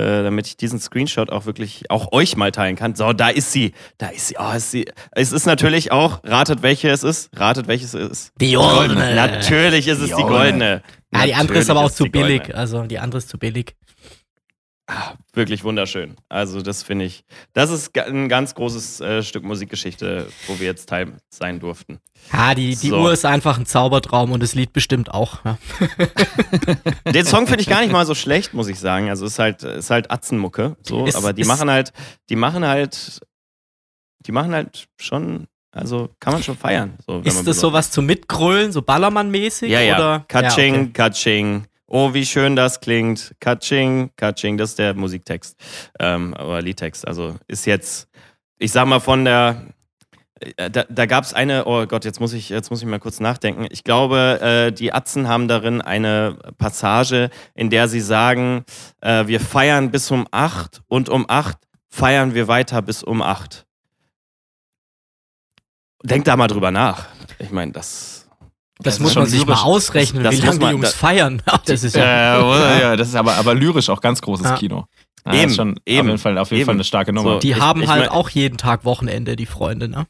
[0.00, 2.94] äh, damit ich diesen Screenshot auch wirklich auch euch mal teilen kann.
[2.94, 3.72] So, da ist sie.
[3.98, 4.36] Da ist sie.
[4.38, 4.86] Oh, ist sie.
[5.12, 7.30] Es ist natürlich auch, ratet welche es ist.
[7.38, 8.32] Ratet welches es ist.
[8.40, 9.14] Die goldene.
[9.14, 10.82] Natürlich ist es die goldene.
[11.12, 12.40] Ja, die andere ist aber auch zu die goldene.
[12.40, 12.56] billig.
[12.56, 13.74] Also die andere ist zu billig.
[14.92, 16.16] Ah, wirklich wunderschön.
[16.28, 20.88] Also das finde ich, das ist ein ganz großes äh, Stück Musikgeschichte, wo wir jetzt
[20.88, 22.00] Teil sein durften.
[22.32, 22.96] Ja, die, die So.
[23.00, 25.44] Uhr ist einfach ein Zaubertraum und das Lied bestimmt auch.
[25.44, 25.58] Ja.
[27.12, 29.08] Den Song finde ich gar nicht mal so schlecht, muss ich sagen.
[29.10, 31.92] Also ist halt, ist halt Atzenmucke, so, Ist- aber die machen halt,
[32.28, 33.20] die machen halt,
[34.26, 36.98] die machen halt schon, also kann man schon feiern.
[37.06, 39.68] So, Ist das sowas zum Mitgrölen, so Ballermann-mäßig?
[39.70, 39.96] Ja, ja.
[39.96, 40.24] Oder?
[40.26, 40.90] Katsching, Ja, okay.
[40.92, 41.64] Katsching.
[41.92, 43.34] Oh, wie schön das klingt.
[43.40, 45.56] Katsching, Katsching, das ist der Musiktext.
[45.98, 47.06] Ähm, aber Liedtext.
[47.06, 48.08] Also ist jetzt,
[48.58, 49.66] ich sag mal, von der.
[50.56, 53.00] äh, Da, da gab es eine, oh Gott, jetzt muss, ich, jetzt muss ich mal
[53.00, 53.66] kurz nachdenken.
[53.70, 58.64] Ich glaube, äh, die Atzen haben darin eine Passage, in der sie sagen,
[59.00, 63.66] äh, wir feiern bis um 8 und um 8 feiern wir weiter bis um 8.
[66.04, 67.08] Denkt da mal drüber nach.
[67.40, 68.19] Ich meine, das.
[68.82, 70.92] Das, Das muss man sich mal ausrechnen, Das- wie das lange muss man- die Jungs
[70.92, 71.42] da- feiern.
[71.66, 72.04] Das ist ja.
[72.38, 72.80] Ja, oder?
[72.80, 74.56] ja, das ist aber, aber lyrisch auch ganz großes Ja.
[74.56, 74.84] Kino.
[75.26, 76.66] Ja, Eben, schon auf eben, jeden Fall, auf jeden eben.
[76.66, 77.32] Fall eine starke Nummer.
[77.34, 77.38] So.
[77.40, 80.06] Die Ich- haben ich halt mein- auch jeden Tag Wochenende, die Freunde, ne?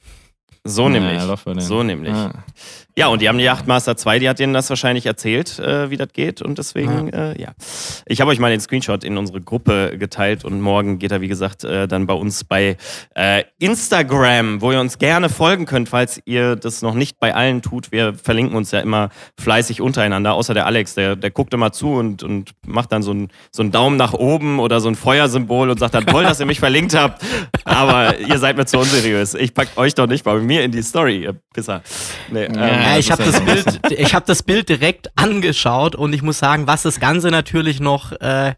[0.63, 1.21] So nämlich.
[1.59, 2.15] So nämlich.
[3.01, 3.07] Ja.
[3.07, 5.97] Ja, und die haben die Yachtmaster 2, die hat denen das wahrscheinlich erzählt, äh, wie
[5.97, 6.43] das geht.
[6.43, 7.49] Und deswegen, äh, ja.
[8.05, 11.29] Ich habe euch mal den Screenshot in unsere Gruppe geteilt und morgen geht er, wie
[11.29, 12.77] gesagt, äh, dann bei uns bei
[13.15, 17.63] äh, Instagram, wo ihr uns gerne folgen könnt, falls ihr das noch nicht bei allen
[17.63, 17.91] tut.
[17.91, 19.09] Wir verlinken uns ja immer
[19.41, 23.13] fleißig untereinander, außer der Alex, der, der guckt immer zu und, und macht dann so
[23.13, 26.39] einen so einen Daumen nach oben oder so ein Feuersymbol und sagt dann, toll, dass
[26.39, 27.23] ihr mich verlinkt habt.
[27.65, 29.33] Aber ihr seid mir zu unseriös.
[29.33, 31.81] Ich pack euch doch nicht bei mir in die Story, ihr Pisser.
[32.31, 36.39] Nee, ähm, Ja, ich habe das, Bild, ich das Bild direkt angeschaut und ich muss
[36.39, 38.55] sagen, was das Ganze natürlich noch, äh,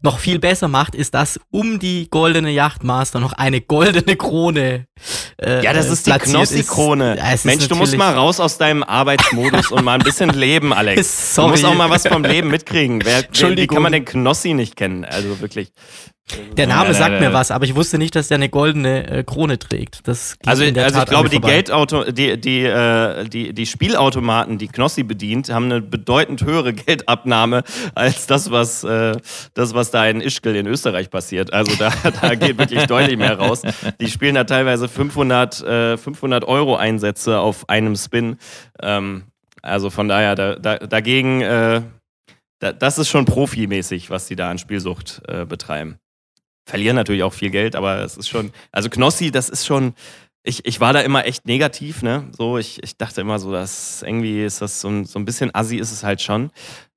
[0.00, 4.86] noch viel besser macht, ist, dass um die goldene Yachtmaster noch eine goldene Krone.
[5.40, 7.16] Äh, Ja, das ist die Knossi-Krone.
[7.16, 11.34] Ja, Mensch, du musst mal raus aus deinem Arbeitsmodus und mal ein bisschen leben, Alex.
[11.34, 11.46] Sorry.
[11.46, 13.00] Du musst auch mal was vom Leben mitkriegen.
[13.04, 13.76] Wer, wer, wie Entschuldigung.
[13.76, 15.04] kann man den Knossi nicht kennen?
[15.04, 15.72] Also wirklich.
[16.56, 17.32] Der Name Ja, sagt ja, mir ja.
[17.34, 20.08] was, aber ich wusste nicht, dass der eine goldene äh, Krone trägt.
[20.08, 21.52] Das Also, also ich glaube, mir die vorbei.
[21.52, 27.62] Geldauto, die, die, äh, die, die Spielautomaten, die Knossi bedient, haben eine bedeutend höhere Geldabnahme
[27.94, 29.16] als das, was, äh,
[29.52, 31.52] das, was da in Ischgl in Österreich passiert.
[31.52, 33.60] Also da, da geht wirklich deutlich mehr raus.
[34.00, 38.38] Die spielen da teilweise 500, äh, 500 Euro Einsätze auf einem Spin.
[38.82, 39.24] Ähm,
[39.60, 41.82] also von daher, da, da, dagegen, äh,
[42.60, 45.98] da, das ist schon profimäßig, was die da an Spielsucht äh, betreiben.
[46.64, 49.94] Verlieren natürlich auch viel Geld, aber es ist schon, also Knossi, das ist schon,
[50.42, 52.28] ich, ich war da immer echt negativ, ne?
[52.36, 55.54] So, ich, ich dachte immer so, dass irgendwie ist das so ein, so ein bisschen
[55.54, 56.50] assi ist es halt schon.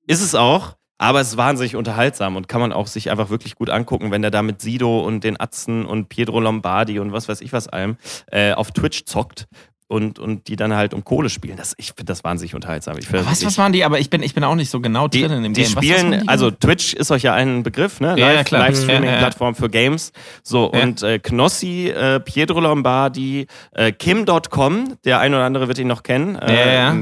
[0.05, 3.55] Ist es auch, aber es ist wahnsinnig unterhaltsam und kann man auch sich einfach wirklich
[3.55, 7.27] gut angucken, wenn der da mit Sido und den Atzen und Pietro Lombardi und was
[7.29, 7.97] weiß ich was allem
[8.31, 9.47] äh, auf Twitch zockt
[9.87, 11.55] und, und die dann halt um Kohle spielen.
[11.57, 12.97] Das, ich finde das wahnsinnig unterhaltsam.
[12.97, 13.85] Ich find, Was, was waren die?
[13.85, 15.69] Aber ich bin, ich bin auch nicht so genau die, drin in dem die Game.
[15.71, 16.27] Was, was spielen, waren die?
[16.27, 18.09] also Twitch ist euch ja ein Begriff, ne?
[18.17, 18.67] Ja, ja, Live, klar.
[18.67, 20.11] Livestreaming-Plattform für Games.
[20.43, 20.83] So, Ja.
[20.83, 26.03] und äh, Knossi, äh, Pietro Lombardi, äh, Kim.com, der ein oder andere wird ihn noch
[26.03, 26.35] kennen.
[26.35, 26.93] Äh, Ja,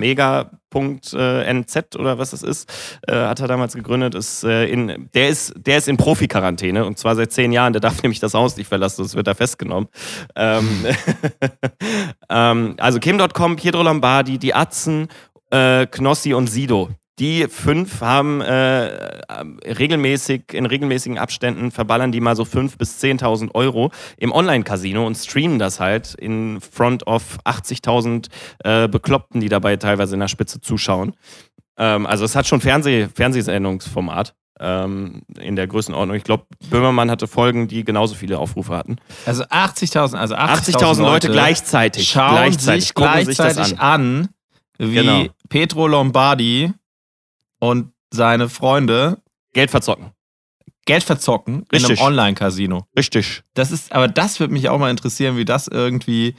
[0.75, 0.85] ja.
[0.85, 2.71] Mega.nz oder was es ist,
[3.07, 4.15] äh, hat er damals gegründet.
[4.15, 7.73] Ist, äh, in, der, ist, der ist in Profi-Quarantäne und zwar seit zehn Jahren.
[7.73, 9.87] Der darf nämlich das Haus nicht verlassen, sonst wird er festgenommen.
[10.35, 10.85] Ähm,
[12.29, 15.07] ähm, also Kim.com, Pietro Lombardi, die Atzen,
[15.51, 16.89] äh, Knossi und Sido.
[17.17, 18.51] Die fünf haben äh,
[19.65, 25.15] regelmäßig, in regelmäßigen Abständen verballern die mal so 5.000 bis 10.000 Euro im Online-Casino und
[25.15, 28.27] streamen das halt in front of 80.000
[28.65, 31.15] äh, Bekloppten, die dabei teilweise in der Spitze zuschauen.
[31.77, 36.17] Ähm, also es hat schon Fernseh Fernsehsendungsformat ähm, in der Größenordnung.
[36.17, 38.97] Ich glaube, Böhmermann hatte Folgen, die genauso viele Aufrufe hatten.
[39.25, 42.09] Also 80.000, also 80.000 80.000 Leute gleichzeitig.
[42.09, 44.27] schauen gleichzeitig, sich gucken sich gleichzeitig an.
[44.79, 45.25] an, wie Genau.
[45.47, 46.73] Petro Lombardi
[47.59, 49.21] und seine Freunde
[49.53, 50.11] Geld verzocken.
[50.85, 51.99] Geld verzocken in Richtig.
[51.99, 52.85] einem Online-Casino.
[52.97, 53.43] Richtig.
[53.55, 56.35] Das ist, aber das würde mich auch mal interessieren, wie das irgendwie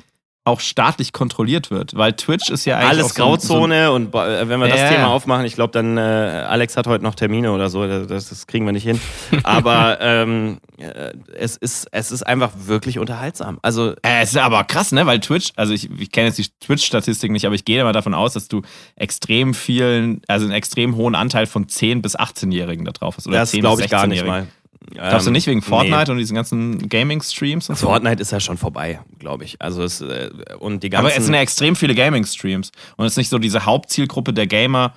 [0.47, 4.49] auch staatlich kontrolliert wird, weil Twitch ist ja eigentlich Alles auch so, Grauzone und äh,
[4.49, 7.51] wenn wir das Ja, Thema aufmachen, ich glaube, dann äh, Alex hat heute noch Termine
[7.51, 9.01] oder so, das, das kriegen wir nicht hin.
[9.43, 13.59] Aber ähm, äh, es, ist, es ist einfach wirklich unterhaltsam.
[13.63, 15.05] Also Äh, es ist aber krass, ne?
[15.07, 18.15] Weil Twitch, also ich, ich kenne jetzt die Twitch-Statistik nicht, aber ich gehe mal davon
[18.15, 18.63] aus, dass du
[18.95, 23.27] extrem vielen, also einen extrem hohen Anteil von 10- bis 18-Jährigen da drauf hast.
[23.27, 24.49] Oder das 10 glaube ich gar nicht 16-Jährigen.
[24.93, 26.13] Glaubst du Ähm, nicht wegen Fortnite nee.
[26.13, 27.75] und diesen ganzen Gaming-Streams so?
[27.75, 29.61] Fortnite ist ja schon vorbei, glaube ich.
[29.61, 32.71] Also es, äh, und die Aber es sind ja extrem viele Gaming-Streams.
[32.97, 34.95] Und es ist nicht so diese Hauptzielgruppe der Gamer,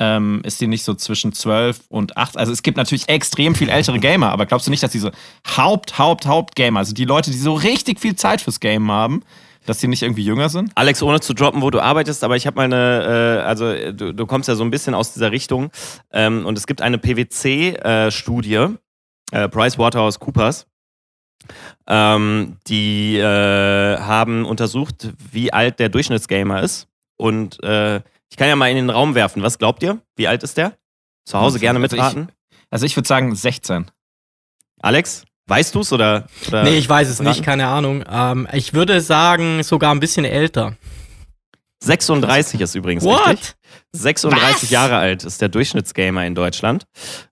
[0.00, 2.36] ähm, ist die nicht so zwischen 12 und 8.
[2.36, 5.12] Also es gibt natürlich extrem viel ältere Gamer, aber glaubst du nicht, dass diese
[5.56, 9.22] Haupt, Haupt, Haupt-Gamer, also die Leute, die so richtig viel Zeit fürs Game haben,
[9.66, 10.72] dass die nicht irgendwie jünger sind?
[10.74, 13.94] Alex, ohne zu droppen, wo du arbeitest, aber ich habe mal eine, äh, also äh,
[13.94, 15.70] du, du kommst ja so ein bisschen aus dieser Richtung
[16.12, 18.68] ähm, und es gibt eine PwC-Studie, äh,
[19.48, 20.66] PricewaterhouseCoopers,
[21.86, 27.96] ähm, die äh, haben untersucht, wie alt der Durchschnittsgamer ist und äh,
[28.30, 29.42] ich kann ja mal in den Raum werfen.
[29.42, 29.98] Was glaubt ihr?
[30.16, 30.72] Wie alt ist der?
[31.24, 32.28] Zu Hause gerne Also ich- mitraten.
[32.70, 33.90] Also ich würde sagen 16.
[34.80, 36.64] Alex, weißt du's oder, oder?
[36.64, 37.42] Nee, ich weiß es nicht, raten?
[37.42, 38.02] keine Ahnung.
[38.10, 40.76] Ähm, ich würde sagen, sogar ein bisschen älter.
[41.82, 43.26] 36 ist übrigens richtig.
[43.26, 43.56] What?
[43.92, 44.70] 36 Was?
[44.70, 46.86] Jahre alt ist der Durchschnittsgamer in Deutschland.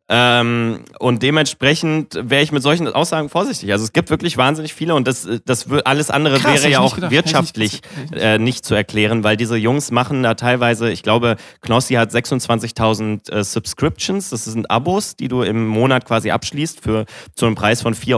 [0.09, 3.73] Ähm, und dementsprechend wäre ich mit solchen Aussagen vorsichtig.
[3.73, 6.81] Also es gibt wirklich wahnsinnig viele und das, das wür- alles andere Krass, wäre ja
[6.81, 7.13] auch gedacht.
[7.13, 7.81] Wirtschaftlich
[8.11, 12.11] nicht äh, nicht zu erklären, weil diese Jungs machen da teilweise, ich glaube, Knossi hat
[12.11, 17.55] 26.000 äh, Subscriptions, das sind Abos, die du im Monat quasi abschließt für zu einem
[17.55, 18.17] Preis von 4,99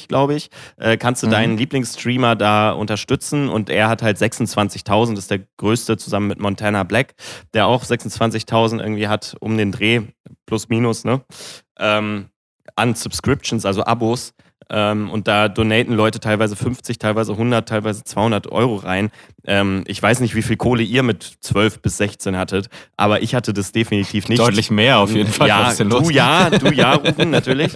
[0.00, 0.48] Euro, glaube ich.
[0.78, 1.30] Äh, kannst du Mhm.
[1.32, 6.40] deinen Lieblingsstreamer da unterstützen und er hat halt 26.000, das ist der größte zusammen mit
[6.40, 7.14] Montana Black,
[7.54, 10.00] der auch 26.000 irgendwie hat um den Dreh,
[10.48, 11.22] plus minus, ne?
[11.78, 12.30] Ähm,
[12.74, 14.32] an Subscriptions, also Abos.
[14.70, 19.10] Ähm, und da donaten Leute teilweise 50, teilweise 100, teilweise 200 Euro rein.
[19.46, 23.34] Ähm, ich weiß nicht, wie viel Kohle ihr mit 12 bis 16 hattet, aber ich
[23.34, 24.38] hatte das definitiv nicht.
[24.38, 25.48] Deutlich mehr auf jeden Fall.
[25.48, 27.72] Ja, du ja, du ja, Rufen, natürlich.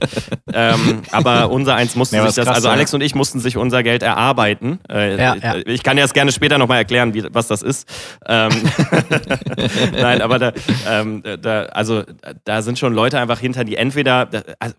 [0.53, 2.75] ähm, aber unser eins musste Ja, sich das, krass, also ja.
[2.75, 4.79] Alex und ich mussten sich unser Geld erarbeiten.
[4.91, 5.55] Äh, Ja, ja.
[5.65, 7.89] Ich kann dir das gerne später nochmal erklären, wie, was das ist.
[8.27, 8.51] Ähm,
[9.93, 10.53] Nein, aber da,
[10.89, 12.03] ähm, da, also
[12.45, 14.75] da sind schon Leute einfach hinter, die entweder, da- also,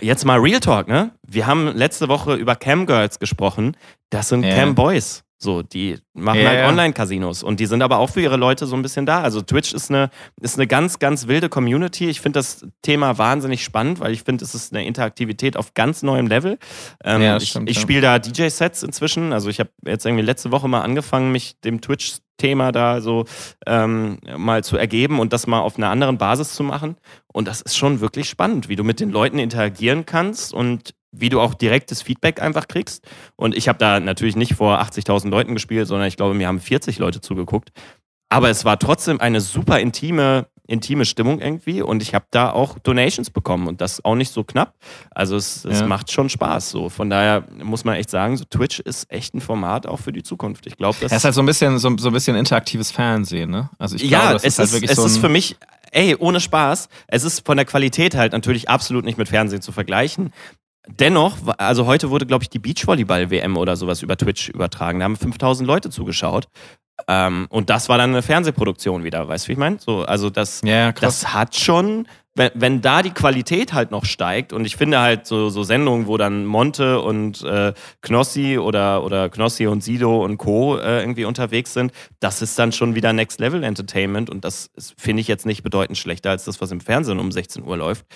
[0.00, 1.12] jetzt mal Real Talk, ne?
[1.26, 3.76] Wir haben letzte Woche über Camgirls gesprochen.
[4.10, 4.54] Das sind Ja.
[4.54, 5.24] Camboys.
[5.40, 6.68] So, die machen Ja, halt.
[6.68, 9.22] Online-Casinos und die sind aber auch für ihre Leute so ein bisschen da.
[9.22, 10.10] Also Twitch ist eine,
[10.40, 12.08] ist eine ganz, ganz wilde Community.
[12.08, 16.02] Ich finde das Thema wahnsinnig spannend, weil ich finde, es ist eine Interaktivität auf ganz
[16.02, 16.58] neuem Level.
[17.04, 19.32] Ähm, Ja, ich stimmt, ich spiele da DJ-Sets inzwischen.
[19.32, 23.24] Also ich habe jetzt irgendwie letzte Woche mal angefangen, mich dem Twitch-Thema da so
[23.64, 26.96] ähm, mal zu ergeben und das mal auf einer anderen Basis zu machen.
[27.32, 31.28] Und das ist schon wirklich spannend, wie du mit den Leuten interagieren kannst und wie
[31.28, 33.06] du auch direktes Feedback einfach kriegst.
[33.36, 36.60] Und ich habe da natürlich nicht vor 80.000 Leuten gespielt, sondern ich glaube, mir haben
[36.60, 37.70] 40 Leute zugeguckt.
[38.30, 42.78] Aber es war trotzdem eine super intime intime Stimmung irgendwie und ich habe da auch
[42.78, 44.74] Donations bekommen und das auch nicht so knapp.
[45.10, 45.86] Also es, es Ja.
[45.86, 46.90] macht schon Spaß so.
[46.90, 50.22] Von daher muss man echt sagen, so Twitch ist echt ein Format auch für die
[50.22, 50.66] Zukunft.
[50.66, 53.48] Ich glaube, das Das ist halt so ein bisschen, so, so ein bisschen interaktives Fernsehen,
[53.50, 53.70] ne?
[53.78, 55.30] Also ich ja, glaube, das es ist halt ist, wirklich es so ein, ist für
[55.30, 55.56] mich,
[55.90, 59.72] ey, ohne Spaß, es ist von der Qualität halt natürlich absolut nicht mit Fernsehen zu
[59.72, 60.34] vergleichen.
[60.86, 65.00] Dennoch, also heute wurde, glaube ich, die Beachvolleyball-WM oder sowas über Twitch übertragen.
[65.00, 66.48] Da haben 5000 Leute zugeschaut.
[67.06, 69.78] Ähm, und das war dann eine Fernsehproduktion wieder, weißt du, wie ich meine?
[69.78, 74.52] So, also das, ja, das hat schon, wenn, wenn da die Qualität halt noch steigt
[74.52, 79.28] und ich finde halt so, so Sendungen, wo dann Monte und äh, Knossi oder, oder
[79.28, 80.76] Knossi und Sido und Co.
[80.76, 85.20] Äh, irgendwie unterwegs sind, das ist dann schon wieder Next Level Entertainment und das finde
[85.20, 88.06] ich jetzt nicht bedeutend schlechter als das, was im Fernsehen um 16 Uhr läuft.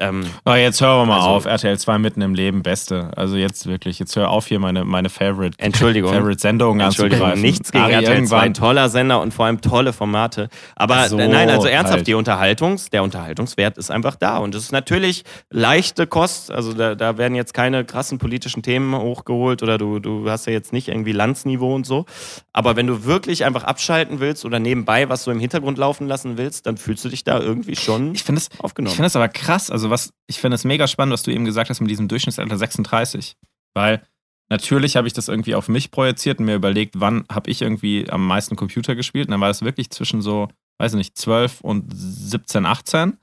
[0.00, 1.44] Ähm, Oh, jetzt hören wir mal Also- auf.
[1.44, 3.10] RTL 2 mitten im Leben, beste.
[3.16, 6.12] Also jetzt wirklich, jetzt hör auf hier meine, meine Favorite, Entschuldigung.
[6.14, 7.42] Favorite Sendungen Entschuldigung, anzugreifen.
[7.42, 8.54] nichts gegen Ari, RTL 2, irgendwann.
[8.54, 10.48] toller Sender und vor allem tolle Formate.
[10.76, 12.06] Aber so, nein, also ernsthaft, halt.
[12.06, 14.38] die Unterhaltungs, der Unterhaltungswert ist einfach da.
[14.38, 18.94] Und es ist natürlich leichte Kost, also da, da werden jetzt keine krassen politischen Themen
[18.96, 22.06] hochgeholt oder du, du hast ja jetzt nicht irgendwie Landsniveau und so.
[22.52, 26.38] Aber wenn du wirklich einfach abschalten willst oder nebenbei was so im Hintergrund laufen lassen
[26.38, 28.92] willst, dann fühlst du dich da irgendwie schon Ich finde es aufgenommen.
[28.92, 29.70] Ich finde das aber krass.
[29.70, 32.56] Also, was, ich finde es mega spannend, was du eben gesagt hast mit diesem Durchschnittsalter
[32.56, 33.36] 36.
[33.74, 34.02] Weil
[34.48, 38.08] natürlich habe ich das irgendwie auf mich projiziert und mir überlegt, wann habe ich irgendwie
[38.10, 39.28] am meisten Computer gespielt.
[39.28, 43.18] Und dann war das wirklich zwischen so, weiß ich nicht, 12 und 17, 18.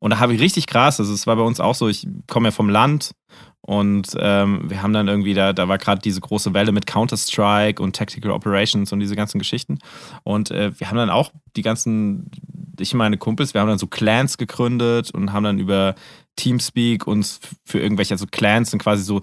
[0.00, 2.48] Und da habe ich richtig krass, also es war bei uns auch so, ich komme
[2.48, 3.12] ja vom Land
[3.60, 7.82] und ähm, wir haben dann irgendwie, da, da war gerade diese große Welle mit Counter-Strike
[7.82, 9.78] und Tactical Operations und diese ganzen Geschichten.
[10.22, 12.30] Und äh, wir haben dann auch die ganzen,
[12.78, 15.96] ich meine Kumpels, wir haben dann so Clans gegründet und haben dann über
[16.36, 19.20] Teamspeak uns für irgendwelche, also Clans sind quasi so,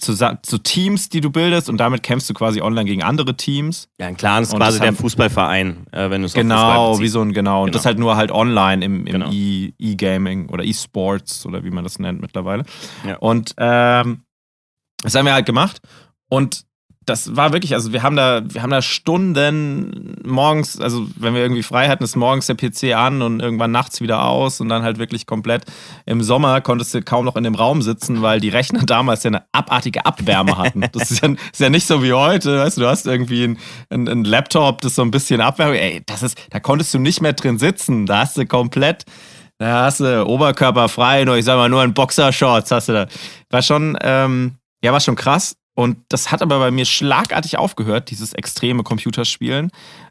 [0.00, 3.88] zusa- so Teams, die du bildest und damit kämpfst du quasi online gegen andere Teams.
[3.98, 7.08] ja, ein Clan ist Und quasi der haben- Fußballverein, äh, wenn du es Genau, wie
[7.08, 7.60] so ein, genau.
[7.62, 7.78] Und Genau.
[7.78, 9.30] das halt nur halt online im, im Genau.
[9.30, 12.64] E- E-Gaming oder E-Sports oder wie man das nennt mittlerweile.
[13.06, 13.16] Ja.
[13.18, 14.22] Und ähm,
[15.02, 15.80] das haben wir halt gemacht.
[16.28, 16.62] Und
[17.06, 21.42] das war wirklich, also wir haben da, wir haben da Stunden morgens, also wenn wir
[21.42, 24.82] irgendwie frei hatten, ist morgens der PC an und irgendwann nachts wieder aus und dann
[24.82, 25.64] halt wirklich komplett
[26.06, 29.28] im Sommer konntest du kaum noch in dem Raum sitzen, weil die Rechner damals ja
[29.28, 30.84] eine abartige Abwärme hatten.
[30.92, 33.58] Das ist ja, ist ja nicht so wie heute, weißt du, du hast irgendwie ein,
[33.90, 37.20] ein, ein Laptop, das so ein bisschen Abwärme, ey, das ist, da konntest du nicht
[37.20, 39.04] mehr drin sitzen, da hast du komplett,
[39.58, 43.06] da hast du Oberkörper frei, nur ich sag mal nur in Boxershorts hast du da.
[43.50, 45.56] War schon, ähm, ja, war schon krass.
[45.74, 49.70] Und das hat aber bei mir schlagartig aufgehört, dieses extreme Computerspielen.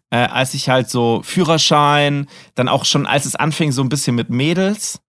[0.10, 4.16] Äh, als ich halt so Führerschein, dann auch schon, als es anfing, so ein bisschen
[4.16, 5.00] mit Mädels.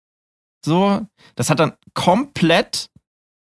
[0.63, 1.01] So,
[1.35, 2.89] das hat dann komplett,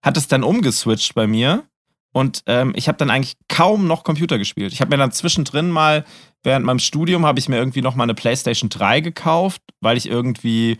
[0.04, 1.64] hat es dann umgeswitcht bei mir.
[2.12, 4.74] Und ähm, ich habe dann eigentlich kaum noch Computer gespielt.
[4.74, 6.06] Ich habe mir dann zwischendrin mal,
[6.44, 10.08] während meinem Studium, habe ich mir irgendwie noch mal eine PlayStation 3 gekauft, weil ich
[10.08, 10.78] irgendwie,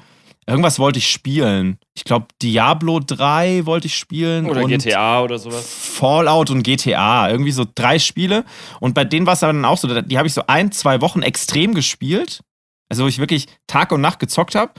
[0.48, 1.78] irgendwas wollte ich spielen.
[1.96, 4.46] Ich glaube, Diablo 3 wollte ich spielen.
[4.50, 5.68] Oder GTA oder sowas.
[5.68, 7.30] Fallout und GTA.
[7.30, 8.46] Irgendwie so drei Spiele.
[8.80, 11.22] Und bei denen war es dann auch so, die habe ich so ein, zwei Wochen
[11.22, 12.42] extrem gespielt.
[12.90, 14.72] Also wo ich wirklich Tag und Nacht gezockt habe.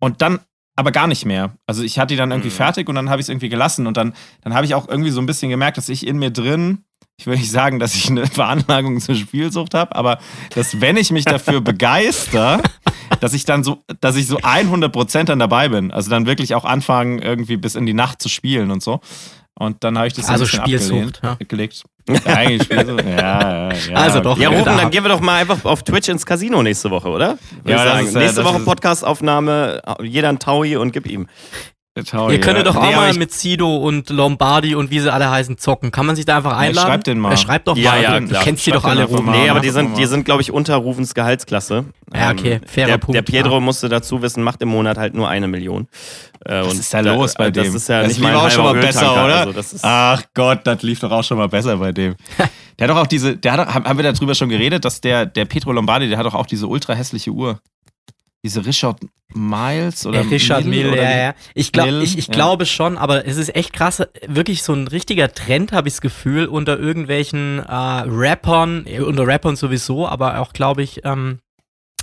[0.00, 0.40] Und dann
[0.76, 1.54] aber gar nicht mehr.
[1.66, 2.54] Also ich hatte die dann irgendwie Mhm.
[2.54, 3.86] fertig und dann habe ich es irgendwie gelassen.
[3.86, 6.30] Und dann, dann habe ich auch irgendwie so ein bisschen gemerkt, dass ich in mir
[6.30, 6.84] drin,
[7.16, 10.18] ich will nicht sagen, dass ich eine Veranlagung zur Spielsucht habe, aber
[10.54, 12.60] dass wenn ich mich dafür begeister,
[13.20, 15.90] dass ich dann so, dass ich so 100% dann dabei bin.
[15.92, 19.00] Also dann wirklich auch anfangen, irgendwie bis in die Nacht zu spielen und so.
[19.54, 21.82] Und dann habe ich das so Also Spielsucht, abgelehnt, gelegt.
[22.08, 23.04] Ja, eigentlich Spielsucht.
[23.06, 23.94] Ja, ja, ja.
[23.96, 24.36] Also doch.
[24.38, 26.90] Ja, Ja, Ruben, da- dann gehen wir doch mal einfach auf Twitch ins Casino nächste
[26.90, 27.38] Woche, oder?
[27.62, 28.06] Würde Ja, sagen.
[28.08, 31.28] ist, äh, nächste Woche Podcastaufnahme, jeder ein Taui und gib ihm.
[32.06, 32.72] Taui, Ihr könntet ja.
[32.72, 35.90] doch auch Nee, mal mit Sido und Lombardi und wie sie alle heißen zocken.
[35.90, 36.88] Kann man sich da einfach einladen?
[36.88, 37.32] schreibt den mal.
[37.32, 38.02] Ja, schreibt doch Ja, mal.
[38.02, 39.38] ja, du kennst die doch alle, mal.
[39.38, 41.84] Nee, aber die sind, die sind glaube ich, unter Rufens Gehaltsklasse.
[42.14, 45.28] Ja, okay, fairer der, Punkt, Der Pedro musste dazu wissen, macht im Monat halt nur
[45.28, 45.86] eine Million.
[46.46, 47.76] Äh, Was ist da los bei das dem?
[47.76, 49.36] ist ja das nicht lief auch schon mal besser, oder?
[49.40, 52.14] Also das Ach Gott, das lief doch auch schon mal besser bei dem.
[52.78, 55.44] Der hat doch auch diese, der hat haben wir darüber schon geredet, dass der, der
[55.44, 57.60] Petro Lombardi, der hat doch auch diese ultra hässliche Uhr.
[58.42, 59.00] Diese Richard
[59.34, 61.34] Miles oder Äh, Richard Mille Mill, oder ja, ja.
[61.54, 62.34] Ich, glaub, Mill, ich, ich ja.
[62.34, 64.02] glaube schon, aber es ist echt krass.
[64.26, 69.26] Wirklich so ein richtiger Trend, habe ich das Gefühl, unter irgendwelchen äh, Rappern, äh, unter
[69.26, 71.38] Rappern sowieso, aber auch, glaube ich, ähm,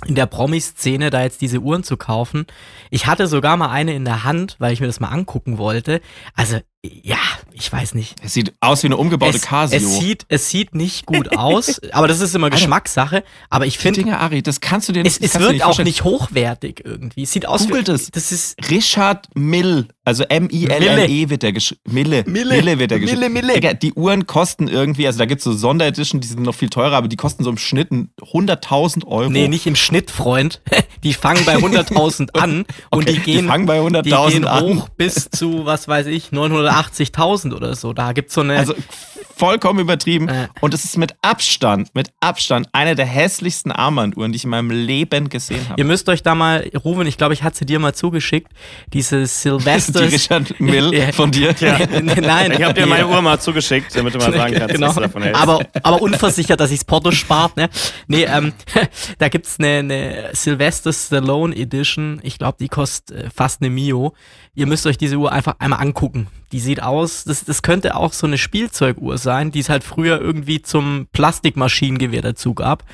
[0.06, 2.46] in der Promi-Szene da jetzt diese Uhren zu kaufen.
[2.90, 6.00] Ich hatte sogar mal eine in der Hand, weil ich mir das mal angucken wollte.
[6.34, 7.18] Also ja,
[7.52, 8.14] ich weiß nicht.
[8.22, 9.76] Es sieht aus wie eine umgebaute Es, Casio.
[9.76, 13.22] es, sieht, es sieht nicht gut aus, aber das ist immer Geschmackssache.
[13.50, 15.60] Aber ich Die finde, Dinge, Ari, das kannst du dir es, nicht es du wirkt
[15.60, 15.86] auch vorstellen.
[15.88, 17.24] nicht hochwertig irgendwie.
[17.24, 17.92] Es sieht aus Googelt wie.
[17.92, 18.10] es.
[18.10, 18.56] Das ist.
[18.70, 21.80] Richard Mill, also M-I-L-L-E wird der geschrieben.
[21.90, 22.24] Mille.
[22.26, 22.78] Mille.
[22.78, 23.32] wird der Mille, geschrieben.
[23.34, 23.52] Mille.
[23.54, 26.70] Digga, die Uhren kosten irgendwie, also da gibt es so Sonderedition, die sind noch viel
[26.70, 29.28] teurer, aber die kosten so im Schnitt 100.000 Euro.
[29.30, 30.62] Nee, nicht im Schnitt, Freund.
[31.02, 34.44] Die fangen bei 100.000 an und Okay, die die gehen, fangen bei die 100.000 gehen
[34.44, 34.62] an.
[34.64, 36.69] hoch bis zu, was weiß ich, 980.000
[37.54, 37.92] oder so.
[37.92, 38.56] Da gibt's so eine.
[38.58, 38.74] Also
[39.36, 40.28] vollkommen übertrieben.
[40.28, 40.48] Äh.
[40.60, 44.70] Und es ist mit Abstand, mit Abstand eine der hässlichsten Armbanduhren, die ich in meinem
[44.70, 45.80] Leben gesehen habe.
[45.80, 48.52] Ihr müsst euch da mal, Ruben, ich glaube, ich hatte sie dir mal zugeschickt,
[48.92, 50.02] diese Die Silvester.
[50.02, 51.12] Richard Mill Ja.
[51.12, 51.54] von dir.
[51.60, 54.88] Nein, Ich habe dir die- meine Uhr mal zugeschickt, damit du mal sagen kannst, genau.
[54.88, 55.40] was du davon hältst.
[55.40, 57.70] aber, aber unversichert, dass ich's Porto spart, ne?
[58.08, 58.52] Nee, ähm,
[59.18, 62.20] da gibt's eine, eine Sylvester Stallone Edition.
[62.22, 64.12] Ich glaube, die kostet äh, fast eine Mio.
[64.54, 66.26] Ihr müsst euch diese Uhr einfach einmal angucken.
[66.52, 70.20] Die sieht aus, das, das könnte auch so eine Spielzeuguhr sein, die es halt früher
[70.20, 72.84] irgendwie zum Plastikmaschinengewehr dazu gab.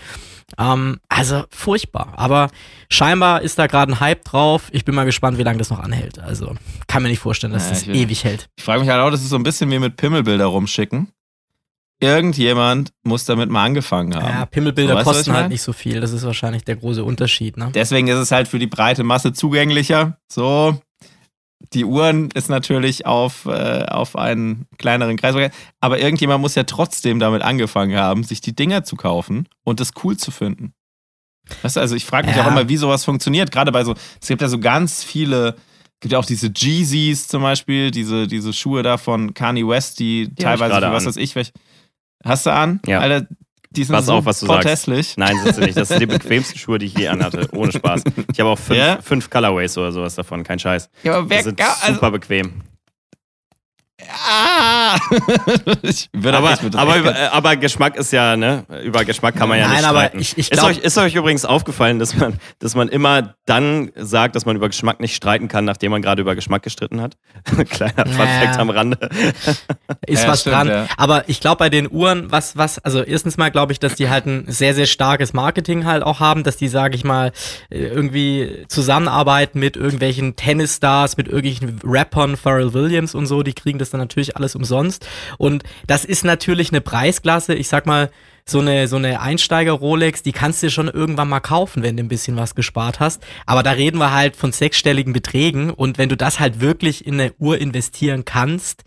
[0.59, 2.13] Ähm, also furchtbar.
[2.17, 2.51] Aber
[2.91, 4.69] scheinbar ist da gerade ein Hype drauf.
[4.71, 6.19] Ich bin mal gespannt, wie lange das noch anhält.
[6.19, 6.55] Also
[6.87, 8.49] kann mir nicht vorstellen, dass Ja, das will- ewig hält.
[8.57, 11.09] Ich frage mich halt auch, das ist so ein bisschen wie mit Pimmelbilder rumschicken.
[11.99, 14.27] Irgendjemand muss damit mal angefangen haben.
[14.29, 16.01] Ja, Pimmelbilder So, kosten ich halt nicht so viel.
[16.01, 17.71] Das ist wahrscheinlich der große Unterschied, ne?
[17.75, 20.19] Deswegen ist es halt für die breite Masse zugänglicher.
[20.31, 20.79] So,
[21.73, 25.35] die Uhren ist natürlich auf, äh, auf einen kleineren Kreis.
[25.81, 29.91] Aber irgendjemand muss ja trotzdem damit angefangen haben, sich die Dinger zu kaufen und das
[30.05, 30.73] cool zu finden.
[31.63, 32.45] Weißt du, also ich frage mich Ja.
[32.45, 33.53] auch immer, wie sowas funktioniert.
[33.53, 35.51] Gerade bei so, es gibt ja so ganz viele,
[35.95, 39.99] es gibt ja auch diese Jeezys zum Beispiel, diese, diese Schuhe da von Kanye West,
[40.01, 41.07] die, ich teilweise, für was an.
[41.09, 41.53] weiß ich, welche.
[42.25, 42.81] Hast du an?
[42.87, 42.99] Ja.
[43.01, 43.27] Alter,
[43.77, 44.63] die sind Pass so auf, was du sagst.
[44.63, 45.15] potthässlich.
[45.17, 45.77] Nein, sind sie nicht.
[45.77, 47.49] Das sind die bequemsten Schuhe, die ich je anhatte.
[47.53, 48.03] Ohne Spaß.
[48.33, 48.99] Ich habe auch fünf, Ja?
[49.03, 50.43] fünf Colorways oder sowas davon.
[50.45, 50.89] Kein Scheiß.
[51.03, 52.63] Ja, aber wer, sind ja, also, super bequem.
[54.09, 54.99] Ah!
[55.83, 58.65] ich würde Aber, aber, äh, aber Geschmack ist ja, ne?
[58.85, 60.19] Über Geschmack kann man ja Nein, nicht aber streiten.
[60.21, 63.91] ich- ich ist, glaub- euch, ist euch übrigens aufgefallen, dass man, dass man immer dann
[63.97, 67.17] sagt, dass man über Geschmack nicht streiten kann, nachdem man gerade über Geschmack gestritten hat?
[67.71, 68.59] Kleiner Funfact Ja.
[68.59, 68.99] am Rande.
[70.07, 70.69] Ist Ja, was stimmt, dran.
[70.69, 70.87] ja.
[70.99, 74.11] Aber ich glaube bei den Uhren, was, was, also erstens mal glaube ich, dass die
[74.11, 77.33] halt ein sehr, sehr starkes Marketing halt auch haben, dass die, sage ich mal,
[77.71, 83.79] äh, irgendwie zusammenarbeiten mit irgendwelchen Tennisstars, mit irgendwelchen Rappern, Pharrell Williams und so, die kriegen
[83.79, 85.07] das dann natürlich alles umsonst.
[85.39, 88.11] Und das ist natürlich eine Preisklasse, ich sag mal,
[88.49, 92.09] so eine, so eine Einsteiger-Rolex, die kannst du schon irgendwann mal kaufen, wenn du ein
[92.09, 93.25] bisschen was gespart hast.
[93.45, 97.21] Aber da reden wir halt von sechsstelligen Beträgen und wenn du das halt wirklich in
[97.21, 98.85] eine Uhr investieren kannst,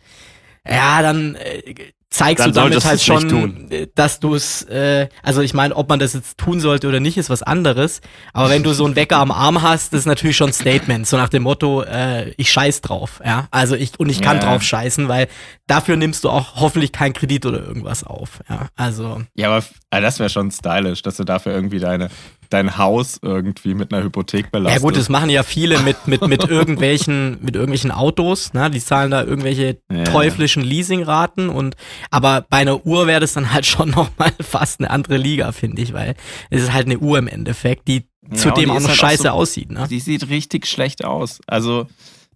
[0.66, 5.42] ja, dann äh, zeigst Dann du damit halt schon, äh, dass du es, äh, also
[5.42, 8.02] ich meine, ob man das jetzt tun sollte oder nicht, ist was anderes.
[8.34, 11.06] Aber wenn du so einen Wecker am Arm hast, das ist natürlich schon ein Statement,
[11.06, 13.48] so nach dem Motto, äh, ich scheiß drauf, ja.
[13.52, 14.44] Also ich, und ich kann Ja.
[14.44, 15.28] drauf scheißen, weil
[15.68, 18.70] dafür nimmst du auch hoffentlich keinen Kredit oder irgendwas auf, ja.
[18.76, 22.10] Also, Ja, aber ah, das wäre schon stylisch, dass du dafür irgendwie deine,
[22.50, 24.84] dein Haus irgendwie mit einer Hypothek ja belastest.
[24.84, 28.70] gut, das machen ja viele mit, mit, mit irgendwelchen, mit irgendwelchen Autos, ne?
[28.72, 30.04] Die zahlen da irgendwelche Ja.
[30.06, 31.76] teuflischen Leasingraten und,
[32.12, 35.82] aber bei einer Uhr wäre das dann halt schon nochmal fast eine andere Liga, finde
[35.82, 36.16] ich, weil
[36.50, 39.24] es ist halt eine Uhr im Endeffekt, die Ja, zudem die auch noch halt scheiße
[39.24, 39.88] so- aussieht, ne?
[39.90, 41.40] Die sieht richtig schlecht aus.
[41.48, 41.88] Also,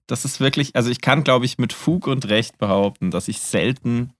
[0.07, 3.39] das ist wirklich, also ich kann, glaube ich, mit Fug und Recht behaupten, dass ich
[3.39, 4.11] selten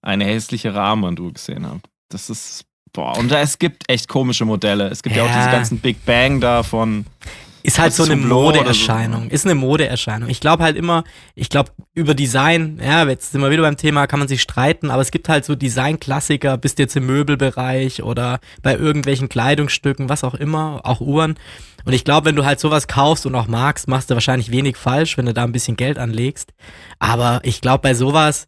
[0.00, 1.80] eine hässlichere Armbanduhr gesehen habe.
[2.08, 2.64] Das ist,
[2.98, 4.88] boah, und es gibt echt komische Modelle.
[4.88, 5.36] Es gibt ja, auch Ja.
[5.38, 7.06] diese ganzen Big Bang da von,
[7.62, 8.34] Ist halt so eine oder so.
[8.34, 9.30] Modeerscheinung.
[9.30, 10.28] Ist eine Modeerscheinung.
[10.28, 14.06] Ich glaube halt immer, ich glaube über Design, ja, jetzt sind wir wieder beim Thema,
[14.06, 18.02] kann man sich streiten, aber es gibt halt so Design-Klassiker, bist du jetzt im Möbelbereich
[18.02, 21.36] oder bei irgendwelchen Kleidungsstücken, was auch immer, auch Uhren.
[21.84, 24.76] Und ich glaube, wenn du halt sowas kaufst und auch magst, machst du wahrscheinlich wenig
[24.76, 26.52] falsch, wenn du da ein bisschen Geld anlegst.
[26.98, 28.46] Aber ich glaube, bei sowas,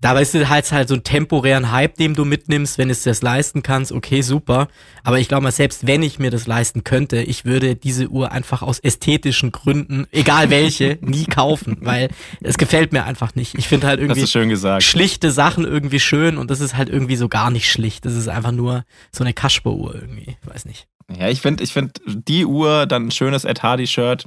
[0.00, 3.02] Dabei ist es halt, halt so ein temporären Hype, den du mitnimmst, wenn du es
[3.02, 4.68] das leisten kannst, okay, super.
[5.02, 8.30] Aber ich glaube mal, selbst wenn ich mir das leisten könnte, ich würde diese Uhr
[8.30, 13.56] einfach aus ästhetischen Gründen, egal welche, nie kaufen, weil es gefällt mir einfach nicht.
[13.58, 14.84] Ich finde halt irgendwie du schön gesagt.
[14.84, 18.04] schlichte Sachen irgendwie schön und das ist halt irgendwie so gar nicht schlicht.
[18.04, 20.86] Das ist einfach nur so eine Kasper-Uhr irgendwie, ich weiß nicht.
[21.10, 24.26] Ja, ich finde, ich finde die Uhr, dann ein schönes Ed Hardy-Shirt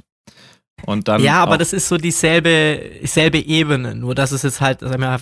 [0.86, 1.22] und dann.
[1.22, 5.08] Ja, aber das ist so dieselbe, dieselbe Ebene, nur dass es jetzt halt sagen wir,
[5.08, 5.20] mal,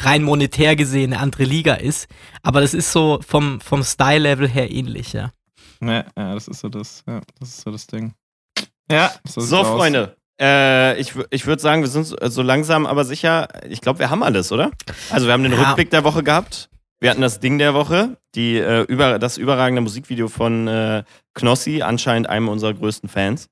[0.00, 2.08] rein monetär gesehen eine andere Liga ist.
[2.42, 5.30] Aber das ist so vom, vom Style-Level her ähnlich, ja.
[5.80, 8.12] Ja, ja, das ist so das, ja, das ist so das Ding.
[8.90, 9.62] Ja, so, So.
[9.64, 10.16] Freunde.
[10.40, 13.48] Äh, ich ich würde sagen, wir sind so- so langsam, aber sicher.
[13.68, 14.70] Ich glaube, wir haben alles, oder?
[15.10, 15.62] Also, wir haben den Ja.
[15.62, 16.68] Rückblick der Woche gehabt.
[17.00, 21.82] Wir hatten das Ding der Woche, die, äh, über, das überragende Musikvideo von äh, Knossi,
[21.82, 23.46] anscheinend einem unserer größten Fans.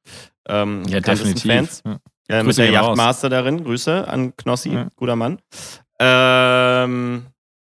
[0.49, 1.51] Ähm, Ja, definitiv.
[1.53, 1.83] Fans.
[1.85, 1.99] Ja.
[2.29, 2.71] Äh, mit der.
[2.71, 3.63] Yachtmaster darin.
[3.65, 4.89] Grüße an Knossi, Ja.
[4.97, 5.39] guter Mann.
[6.01, 7.27] Ähm,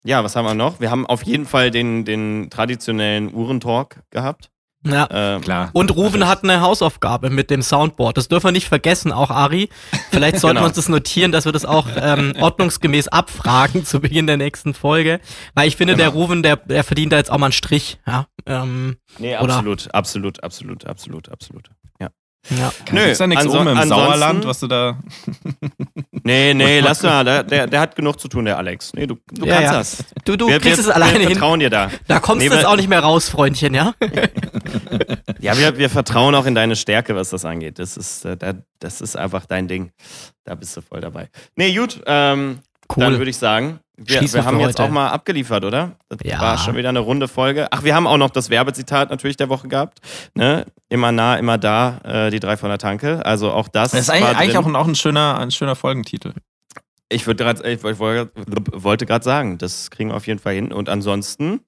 [0.03, 0.79] ja, was haben wir noch?
[0.79, 4.49] Wir haben auf jeden Fall den, den traditionellen Uhrentalk gehabt.
[4.85, 5.07] Ja.
[5.11, 5.69] Ähm, Klar.
[5.73, 8.15] Und Ruven hat eine Hausaufgabe mit dem Soundboard.
[8.15, 9.69] Das dürfen wir nicht vergessen, auch Ari.
[10.11, 10.61] Vielleicht sollten Genau.
[10.61, 14.73] wir uns das notieren, dass wir das auch ähm, ordnungsgemäß abfragen zu Beginn der nächsten
[14.73, 15.19] Folge.
[15.55, 17.97] Weil ich finde, der Ruven, der, der verdient da jetzt auch mal einen Strich.
[18.07, 18.27] Ja.
[18.45, 21.69] Ähm, nee, Oder- absolut, absolut, absolut, absolut, absolut.
[22.49, 22.57] Ja.
[22.57, 22.71] ja.
[22.91, 24.97] Nö, Gibt's da nichts anso- oben im Sauerland, was du da.
[26.23, 28.91] Nee, nee, lass mal, der, der, der hat genug zu tun, der Alex.
[28.93, 29.77] Nee, du, du Ja, kannst ja.
[29.77, 30.03] das.
[30.25, 31.29] Du, du wir, kriegst wir, es alleine wir hin.
[31.31, 31.89] vertrauen dir da.
[32.07, 33.93] Da kommst Nee, du jetzt wir- auch nicht mehr raus, Freundchen, ja?
[35.39, 37.79] Ja, wir, wir vertrauen auch in deine Stärke, was das angeht.
[37.79, 39.91] Das ist, äh, da- das ist einfach dein Ding.
[40.45, 41.29] Da bist du voll dabei.
[41.55, 42.59] Nee, gut, ähm,
[42.95, 43.17] dann Cool.
[43.19, 45.93] würde ich sagen, wir, wir haben jetzt auch mal abgeliefert, oder?
[46.09, 46.39] Das Ja.
[46.39, 47.67] war schon wieder eine runde Folge.
[47.71, 49.99] Ach, wir haben auch noch das Werbezitat natürlich der Woche gehabt.
[50.35, 50.65] Ne?
[50.89, 53.25] Immer nah, immer da, äh, die drei von der Tanke.
[53.25, 53.91] Also auch das.
[53.91, 56.33] Das ist eigentlich, eigentlich auch ein, auch ein schöner, ein schöner Folgentitel.
[57.09, 60.71] Ich, grad, ich wollte- gerade sagen, das kriegen wir auf jeden Fall hin.
[60.73, 61.61] Und ansonsten,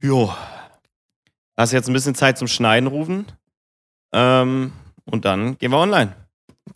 [0.00, 0.32] jo,
[1.58, 3.26] hast jetzt ein bisschen Zeit zum Schneiden rufen.
[4.14, 4.72] Ähm,
[5.04, 6.14] und dann gehen wir online.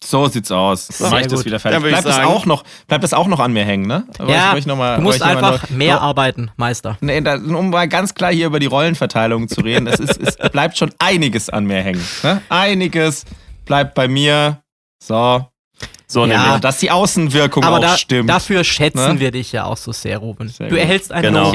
[0.03, 0.89] So sieht's aus.
[0.89, 1.45] Dann mach ich das gut.
[1.47, 1.83] wieder fertig.
[1.83, 4.05] ich Bleibt das, auch noch, bleibt das auch noch an mir hängen, ne?
[4.19, 6.97] Aber Ja, ich noch mal, Du musst ich noch einfach nur- mehr nur- arbeiten, Meister.
[7.01, 10.37] Nee, da, um mal ganz klar hier über die Rollenverteilung zu reden, es, ist, es
[10.51, 12.05] bleibt schon einiges an mir hängen.
[12.23, 12.43] Ne?
[12.49, 13.25] Einiges
[13.65, 14.59] bleibt bei mir.
[15.03, 15.47] So.
[16.07, 16.45] So, Ja.
[16.45, 16.61] nämlich.
[16.61, 18.29] Dass die Außenwirkung Aber auch da, stimmt.
[18.29, 19.21] dafür schätzen Ne?
[19.21, 20.49] wir dich ja auch so sehr, Ruben.
[20.49, 20.81] Sehr du gut.
[20.81, 21.53] erhältst eine Genau.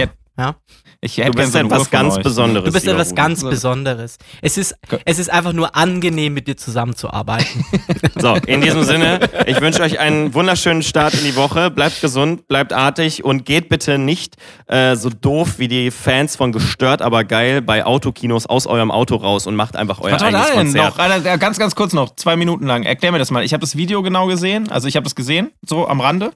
[1.01, 2.23] Ich hätte, Du bist gern so etwas ganz euch.
[2.23, 2.65] Besonderes.
[2.65, 3.49] Du bist etwas ganz So.
[3.49, 4.17] Besonderes.
[4.41, 4.75] Es ist,
[5.05, 7.65] es ist einfach nur angenehm, mit dir zusammenzuarbeiten.
[8.19, 11.69] So, in diesem Sinne, ich wünsche euch einen wunderschönen Start in die Woche.
[11.69, 14.35] Bleibt gesund, bleibt artig und geht bitte nicht
[14.65, 19.15] äh, so doof wie die Fans von Gestört, aber geil bei Autokinos aus eurem Auto
[19.15, 20.97] raus und macht einfach euer Was war da eigenes Konzert.
[20.97, 20.99] noch?
[20.99, 22.83] Alter, äh, ganz, ganz kurz noch, zwei Minuten lang.
[22.83, 23.43] Erklär mir das mal.
[23.43, 24.69] Ich habe das Video genau gesehen.
[24.71, 26.31] Also ich habe das gesehen, so am Rande.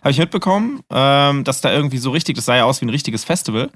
[0.00, 2.90] Habe ich mitbekommen, ähm, dass da irgendwie so richtig, das sah ja aus wie ein
[2.90, 3.68] richtiges Festival.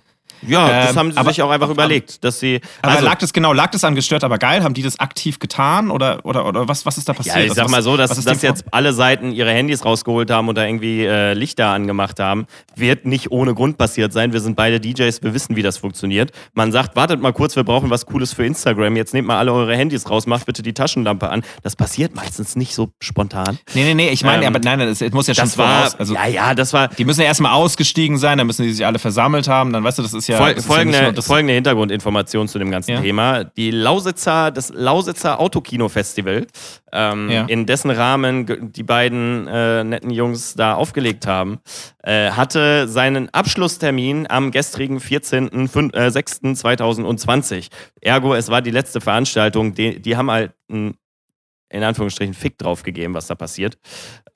[0.46, 2.60] Ja, das Ähm, haben sie aber- sich auch einfach überlegt, dass sie.
[2.82, 4.62] Aber also, lag das genau, lag das an gestört, aber geil?
[4.62, 7.36] Haben die das aktiv getan oder, oder, oder was, was ist da passiert?
[7.36, 10.48] Ja, ich Also sag mal so, dass, dass jetzt alle Seiten ihre Handys rausgeholt haben
[10.48, 14.32] und da irgendwie äh, Lichter angemacht haben, wird nicht ohne Grund passiert sein.
[14.32, 16.30] Wir sind beide DJs, wir wissen, wie das funktioniert.
[16.54, 18.96] Man sagt, wartet mal kurz, wir brauchen was Cooles für Instagram.
[18.96, 21.42] Jetzt nehmt mal alle eure Handys raus, macht bitte die Taschenlampe an.
[21.62, 23.58] Das passiert meistens nicht so spontan.
[23.74, 25.78] Nee, nee, nee, ich meine, Ähm, aber nein, nein, das muss ja schon Das war,
[25.78, 25.94] voraus.
[26.00, 28.84] Also, ja, ja, das war die müssen ja erstmal ausgestiegen sein, dann müssen die sich
[28.84, 30.31] alle versammelt haben, dann weißt du, das ist ja.
[30.38, 33.00] Fol das ist ja folgende, folgende Hintergrundinformation zu dem ganzen Ja.
[33.00, 33.44] Thema.
[33.44, 36.46] Die Lausitzer, das Lausitzer Autokino-Festival,
[36.92, 37.44] ähm, Ja.
[37.46, 41.60] in dessen Rahmen die beiden äh, netten Jungs da aufgelegt haben,
[42.02, 47.68] äh, hatte seinen Abschlusstermin am gestrigen 14.06.2020.
[48.00, 49.74] Ergo, es war die letzte Veranstaltung.
[49.74, 50.94] Die, die haben halt einen,
[51.70, 53.78] in Anführungsstrichen Fick drauf gegeben, was da passiert.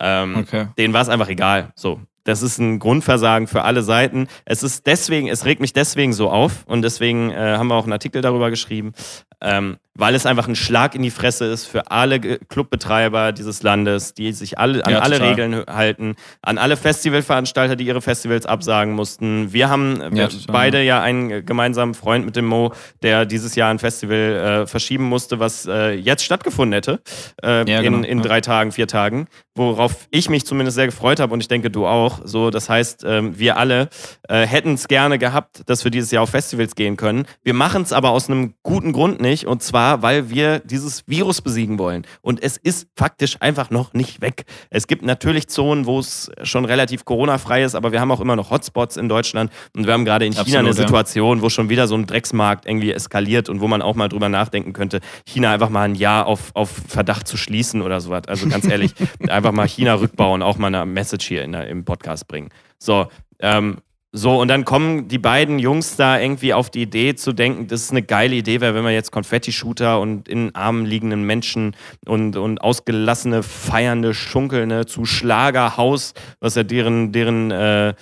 [0.00, 0.68] Ähm, Okay.
[0.78, 1.72] denen war es einfach egal.
[1.74, 2.00] So.
[2.26, 4.26] Das ist ein Grundversagen für alle Seiten.
[4.44, 7.84] Es ist deswegen, es regt mich deswegen so auf und deswegen äh, haben wir auch
[7.84, 8.92] einen Artikel darüber geschrieben,
[9.40, 14.14] ähm, weil es einfach ein Schlag in die Fresse ist für alle Clubbetreiber dieses Landes,
[14.14, 15.28] die sich alle an Ja, alle total.
[15.30, 19.52] Regeln halten, an alle Festivalveranstalter, die ihre Festivals absagen mussten.
[19.52, 20.52] Wir haben wir total.
[20.52, 22.72] beide ja einen gemeinsamen Freund mit dem Mo,
[23.02, 27.00] der dieses Jahr ein Festival äh, verschieben musste, was äh, jetzt stattgefunden hätte
[27.42, 28.24] äh, Ja, in, genau, in ja.
[28.24, 31.86] drei Tagen, vier Tagen, worauf ich mich zumindest sehr gefreut habe und ich denke du
[31.86, 32.20] auch.
[32.24, 33.88] So, das heißt, ähm, wir alle
[34.28, 37.26] äh, hätten es gerne gehabt, dass wir dieses Jahr auf Festivals gehen können.
[37.42, 41.40] Wir machen es aber aus einem guten Grund nicht und zwar, weil wir dieses Virus
[41.40, 42.06] besiegen wollen.
[42.20, 44.44] Und es ist faktisch einfach noch nicht weg.
[44.70, 48.36] Es gibt natürlich Zonen, wo es schon relativ Corona-frei ist, aber wir haben auch immer
[48.36, 50.74] noch Hotspots in Deutschland und wir haben gerade in China Absolut, eine ja.
[50.74, 54.28] Situation, wo schon wieder so ein Drecksmarkt irgendwie eskaliert und wo man auch mal drüber
[54.28, 58.22] nachdenken könnte, China einfach mal ein Jahr auf, auf Verdacht zu schließen oder sowas.
[58.28, 58.92] Also ganz ehrlich,
[59.28, 62.50] einfach mal China rückbauen, auch mal eine Message hier in im Podcast bringen.
[62.78, 63.06] So,
[63.40, 63.78] ähm,
[64.18, 67.82] so, und dann kommen die beiden Jungs da irgendwie auf die Idee zu denken, dass
[67.82, 72.34] es eine geile Idee wäre, wenn wir jetzt Konfetti-Shooter und in Armen liegenden Menschen und,
[72.38, 77.92] und ausgelassene, feiernde, schunkelnde zu Schlagerhaus, was ja deren, deren, äh,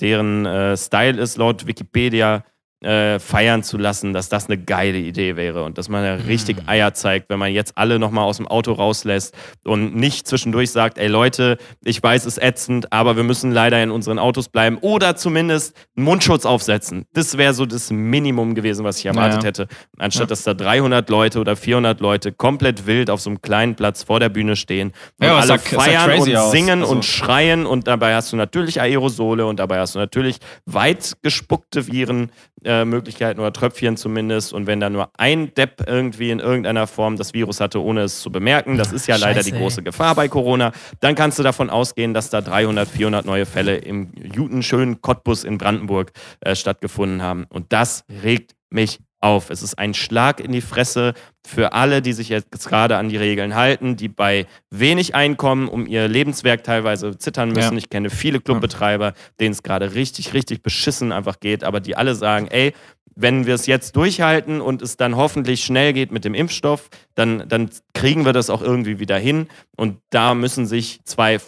[0.00, 2.44] deren äh, Style ist, laut Wikipedia,
[2.84, 6.58] äh, feiern zu lassen, dass das eine geile Idee wäre und dass man ja richtig
[6.66, 10.98] Eier zeigt, wenn man jetzt alle nochmal aus dem Auto rauslässt und nicht zwischendurch sagt,
[10.98, 14.76] ey Leute, ich weiß, es ist ätzend, aber wir müssen leider in unseren Autos bleiben
[14.82, 17.06] oder zumindest einen Mundschutz aufsetzen.
[17.14, 19.46] Das wäre so das Minimum gewesen, was ich erwartet Ja.
[19.48, 19.68] hätte.
[19.98, 24.02] Anstatt, dass da 300 Leute oder 400 Leute komplett wild auf so einem kleinen Platz
[24.02, 27.64] vor der Bühne stehen und Ja, alle sah feiern crazy und singen Also- und schreien
[27.64, 32.30] und dabei hast du natürlich Aerosole und dabei hast du natürlich weit gespuckte Viren,
[32.64, 34.52] äh, Testmöglichkeiten oder Tröpfchen zumindest.
[34.52, 38.20] Und wenn da nur ein Depp irgendwie in irgendeiner Form das Virus hatte, ohne es
[38.20, 39.62] zu bemerken, das ist ja leider Scheiße, die ey.
[39.62, 43.76] große Gefahr bei Corona, dann kannst du davon ausgehen, dass da 300, 400 neue Fälle
[43.76, 47.46] im guten, schönen Cottbus in Brandenburg äh, stattgefunden haben.
[47.48, 49.50] Und das regt mich auf.
[49.50, 51.14] Es ist ein Schlag in die Fresse
[51.46, 55.86] für alle, die sich jetzt gerade an die Regeln halten, die bei wenig Einkommen um
[55.86, 57.72] ihr Lebenswerk teilweise zittern müssen.
[57.72, 57.78] Ja.
[57.78, 62.14] Ich kenne viele Clubbetreiber, denen es gerade richtig, richtig beschissen einfach geht, aber die alle
[62.14, 62.72] sagen, ey,
[63.16, 67.48] wenn wir es jetzt durchhalten und es dann hoffentlich schnell geht mit dem Impfstoff, dann,
[67.48, 69.48] dann kriegen wir das auch irgendwie wieder hin.
[69.76, 71.38] Und da müssen sich zwei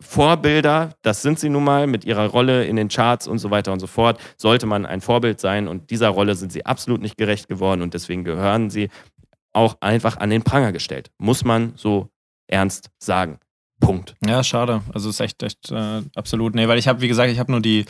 [0.00, 3.72] Vorbilder, das sind sie nun mal mit ihrer Rolle in den Charts und so weiter
[3.72, 5.68] und so fort, sollte man ein Vorbild sein.
[5.68, 8.90] Und dieser Rolle sind sie absolut nicht gerecht geworden und deswegen gehören sie
[9.52, 11.10] auch einfach an den Pranger gestellt.
[11.18, 12.08] Muss man so
[12.48, 13.38] ernst sagen.
[13.80, 14.14] Punkt.
[14.24, 14.82] Ja, schade.
[14.92, 16.54] Also ist echt, echt äh, absolut.
[16.54, 17.84] Nee, weil ich habe, wie gesagt, ich habe nur die,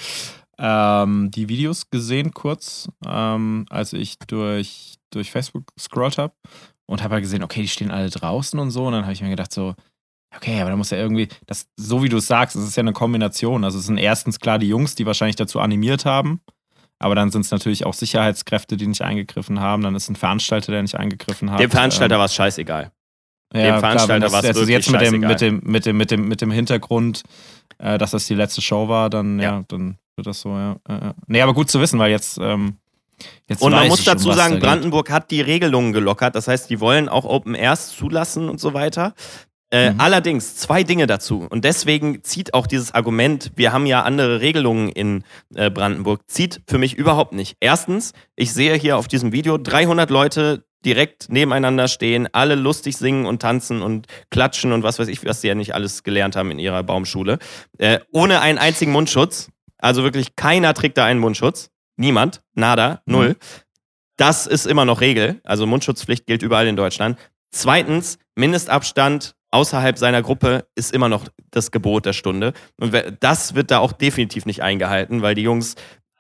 [0.59, 6.33] ähm, die Videos gesehen kurz, ähm, als ich durch, durch Facebook gescrollt habe
[6.87, 8.87] und habe halt gesehen, okay, die stehen alle draußen und so.
[8.87, 9.75] Und dann habe ich mir gedacht, so,
[10.37, 12.83] okay, aber da muss ja irgendwie, das, so wie du es sagst, es ist ja
[12.83, 13.65] eine Kombination.
[13.65, 16.41] Also es sind erstens klar die Jungs, die wahrscheinlich dazu animiert haben.
[17.01, 19.83] Aber dann sind es natürlich auch Sicherheitskräfte, die nicht eingegriffen haben.
[19.83, 21.61] Dann ist ein Veranstalter, der nicht eingegriffen hat.
[21.61, 22.93] Dem Veranstalter Ähm, war es scheißegal.
[23.53, 26.11] ja, Dem Veranstalter war's das ist wirklich jetzt mit dem, mit dem, mit dem, mit
[26.11, 27.23] dem, mit dem Hintergrund,
[27.79, 29.65] äh, dass das die letzte Show war, dann, ja, Ja.
[29.69, 30.77] dann wird das so, ja.
[30.89, 32.77] Äh, nee, aber gut zu wissen, weil jetzt, ähm,
[33.49, 34.67] jetzt Und man muss dazu sagen, da.
[34.67, 36.35] Brandenburg hat die Regelungen gelockert.
[36.35, 39.15] Das heißt, die wollen auch Open Airs zulassen und so weiter.
[39.71, 40.01] Äh, Mhm.
[40.01, 41.47] Allerdings zwei Dinge dazu.
[41.51, 46.61] Und deswegen zieht auch dieses Argument, wir haben ja andere Regelungen in äh, Brandenburg, zieht
[46.69, 47.57] für mich überhaupt nicht.
[47.61, 53.27] Erstens, ich sehe hier auf diesem Video 300 Leute direkt nebeneinander stehen, alle lustig singen
[53.27, 56.51] und tanzen und klatschen und was weiß ich, was sie ja nicht alles gelernt haben
[56.51, 57.39] in ihrer Baumschule.
[57.79, 59.49] Äh, ohne einen einzigen Mundschutz.
[59.85, 61.71] Also wirklich keiner trägt da einen Mundschutz.
[61.99, 62.41] Niemand.
[62.55, 63.03] Nada.
[63.05, 63.29] Null.
[63.29, 63.37] Mhm.
[64.17, 65.43] Das ist immer noch Regel.
[65.45, 67.19] Also Mundschutzpflicht gilt überall in Deutschland.
[67.51, 72.55] Zweitens, Mindestabstand außerhalb seiner Gruppe ist immer noch das Gebot der Stunde.
[72.81, 75.75] Und das wird da auch definitiv nicht eingehalten, weil die Jungs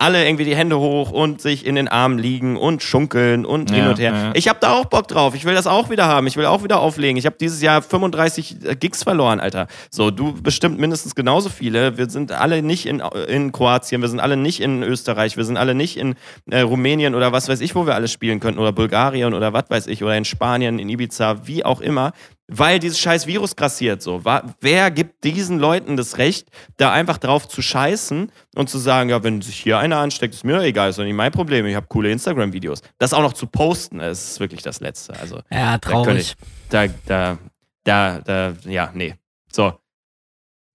[0.05, 3.85] alle irgendwie die Hände hoch und sich in den Armen liegen und schunkeln und hin
[3.85, 4.13] Ja, und her.
[4.13, 4.31] ja.
[4.35, 5.35] Ich habe da auch Bock drauf.
[5.35, 6.27] Ich will das auch wieder haben.
[6.27, 7.17] Ich will auch wieder auflegen.
[7.17, 9.67] Ich habe dieses Jahr 35 Gigs verloren, Alter.
[9.91, 11.97] So, du bestimmt mindestens genauso viele.
[11.97, 15.57] Wir sind alle nicht in, in Kroatien, wir sind alle nicht in Österreich, wir sind
[15.57, 16.17] alle nicht in
[16.51, 19.65] äh, Rumänien oder was weiß ich, wo wir alles spielen könnten oder Bulgarien oder was
[19.71, 22.13] weiß ich oder in Spanien, in Ibiza, wie auch immer.
[22.47, 24.23] Weil dieses scheiß Virus grassiert so.
[24.61, 29.23] Wer gibt diesen Leuten das Recht, da einfach drauf zu scheißen und zu sagen, ja,
[29.23, 31.65] wenn sich hier einer ansteckt, ist mir doch egal, ist doch nicht mein Problem.
[31.65, 32.83] Ich habe coole Instagram-Videos.
[32.99, 35.19] Das auch noch zu posten, ist wirklich das Letzte.
[35.19, 36.19] Also Ja, da, traurig.
[36.19, 36.35] ich,
[36.69, 37.39] da, da,
[37.85, 39.15] da, da, ja, nee.
[39.51, 39.73] So.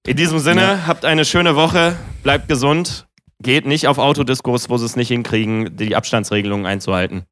[0.08, 3.08] In diesem Sinne, habt eine schöne Woche, bleibt gesund,
[3.44, 7.26] geht nicht auf Autodiskos, wo sie es nicht hinkriegen, die Abstandsregelungen einzuhalten.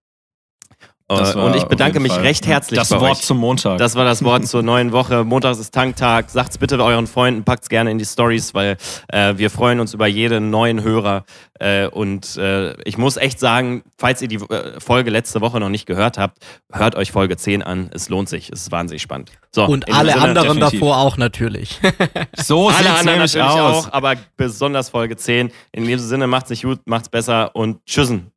[1.10, 3.22] Äh, war und ich bedanke mich Fall recht herzlich Das bei Wort euch.
[3.22, 3.78] zum Montag.
[3.78, 5.24] Das war das Wort zur neuen Woche.
[5.24, 6.30] Montags ist Tanktag.
[6.30, 8.76] Sagt's bitte euren Freunden, packt's gerne in die Stories, weil
[9.08, 11.24] äh, wir freuen uns über jeden neuen Hörer.
[11.60, 15.70] Äh, und äh, ich muss echt sagen, falls ihr die äh, Folge letzte Woche noch
[15.70, 16.40] nicht gehört habt,
[16.74, 17.90] hört euch Folge 10 an.
[17.94, 18.50] Es lohnt sich.
[18.52, 19.32] Es ist wahnsinnig spannend.
[19.52, 20.80] So, Und alle Sinne, anderen definitiv.
[20.82, 21.80] davor auch natürlich.
[22.36, 23.88] so Alle sieht's anderen natürlich aus.
[23.88, 25.52] auch, aber besonders Folge 10.
[25.72, 28.32] In diesem Sinne, macht's nicht gut, macht's besser und tschüssen.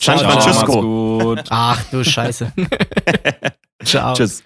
[0.00, 0.82] San Ciao, Ciao, Francisco.
[0.82, 1.44] macht's gut.
[1.50, 2.52] Ach du Scheiße.
[3.84, 4.14] Ciao.
[4.14, 4.42] Tschüss.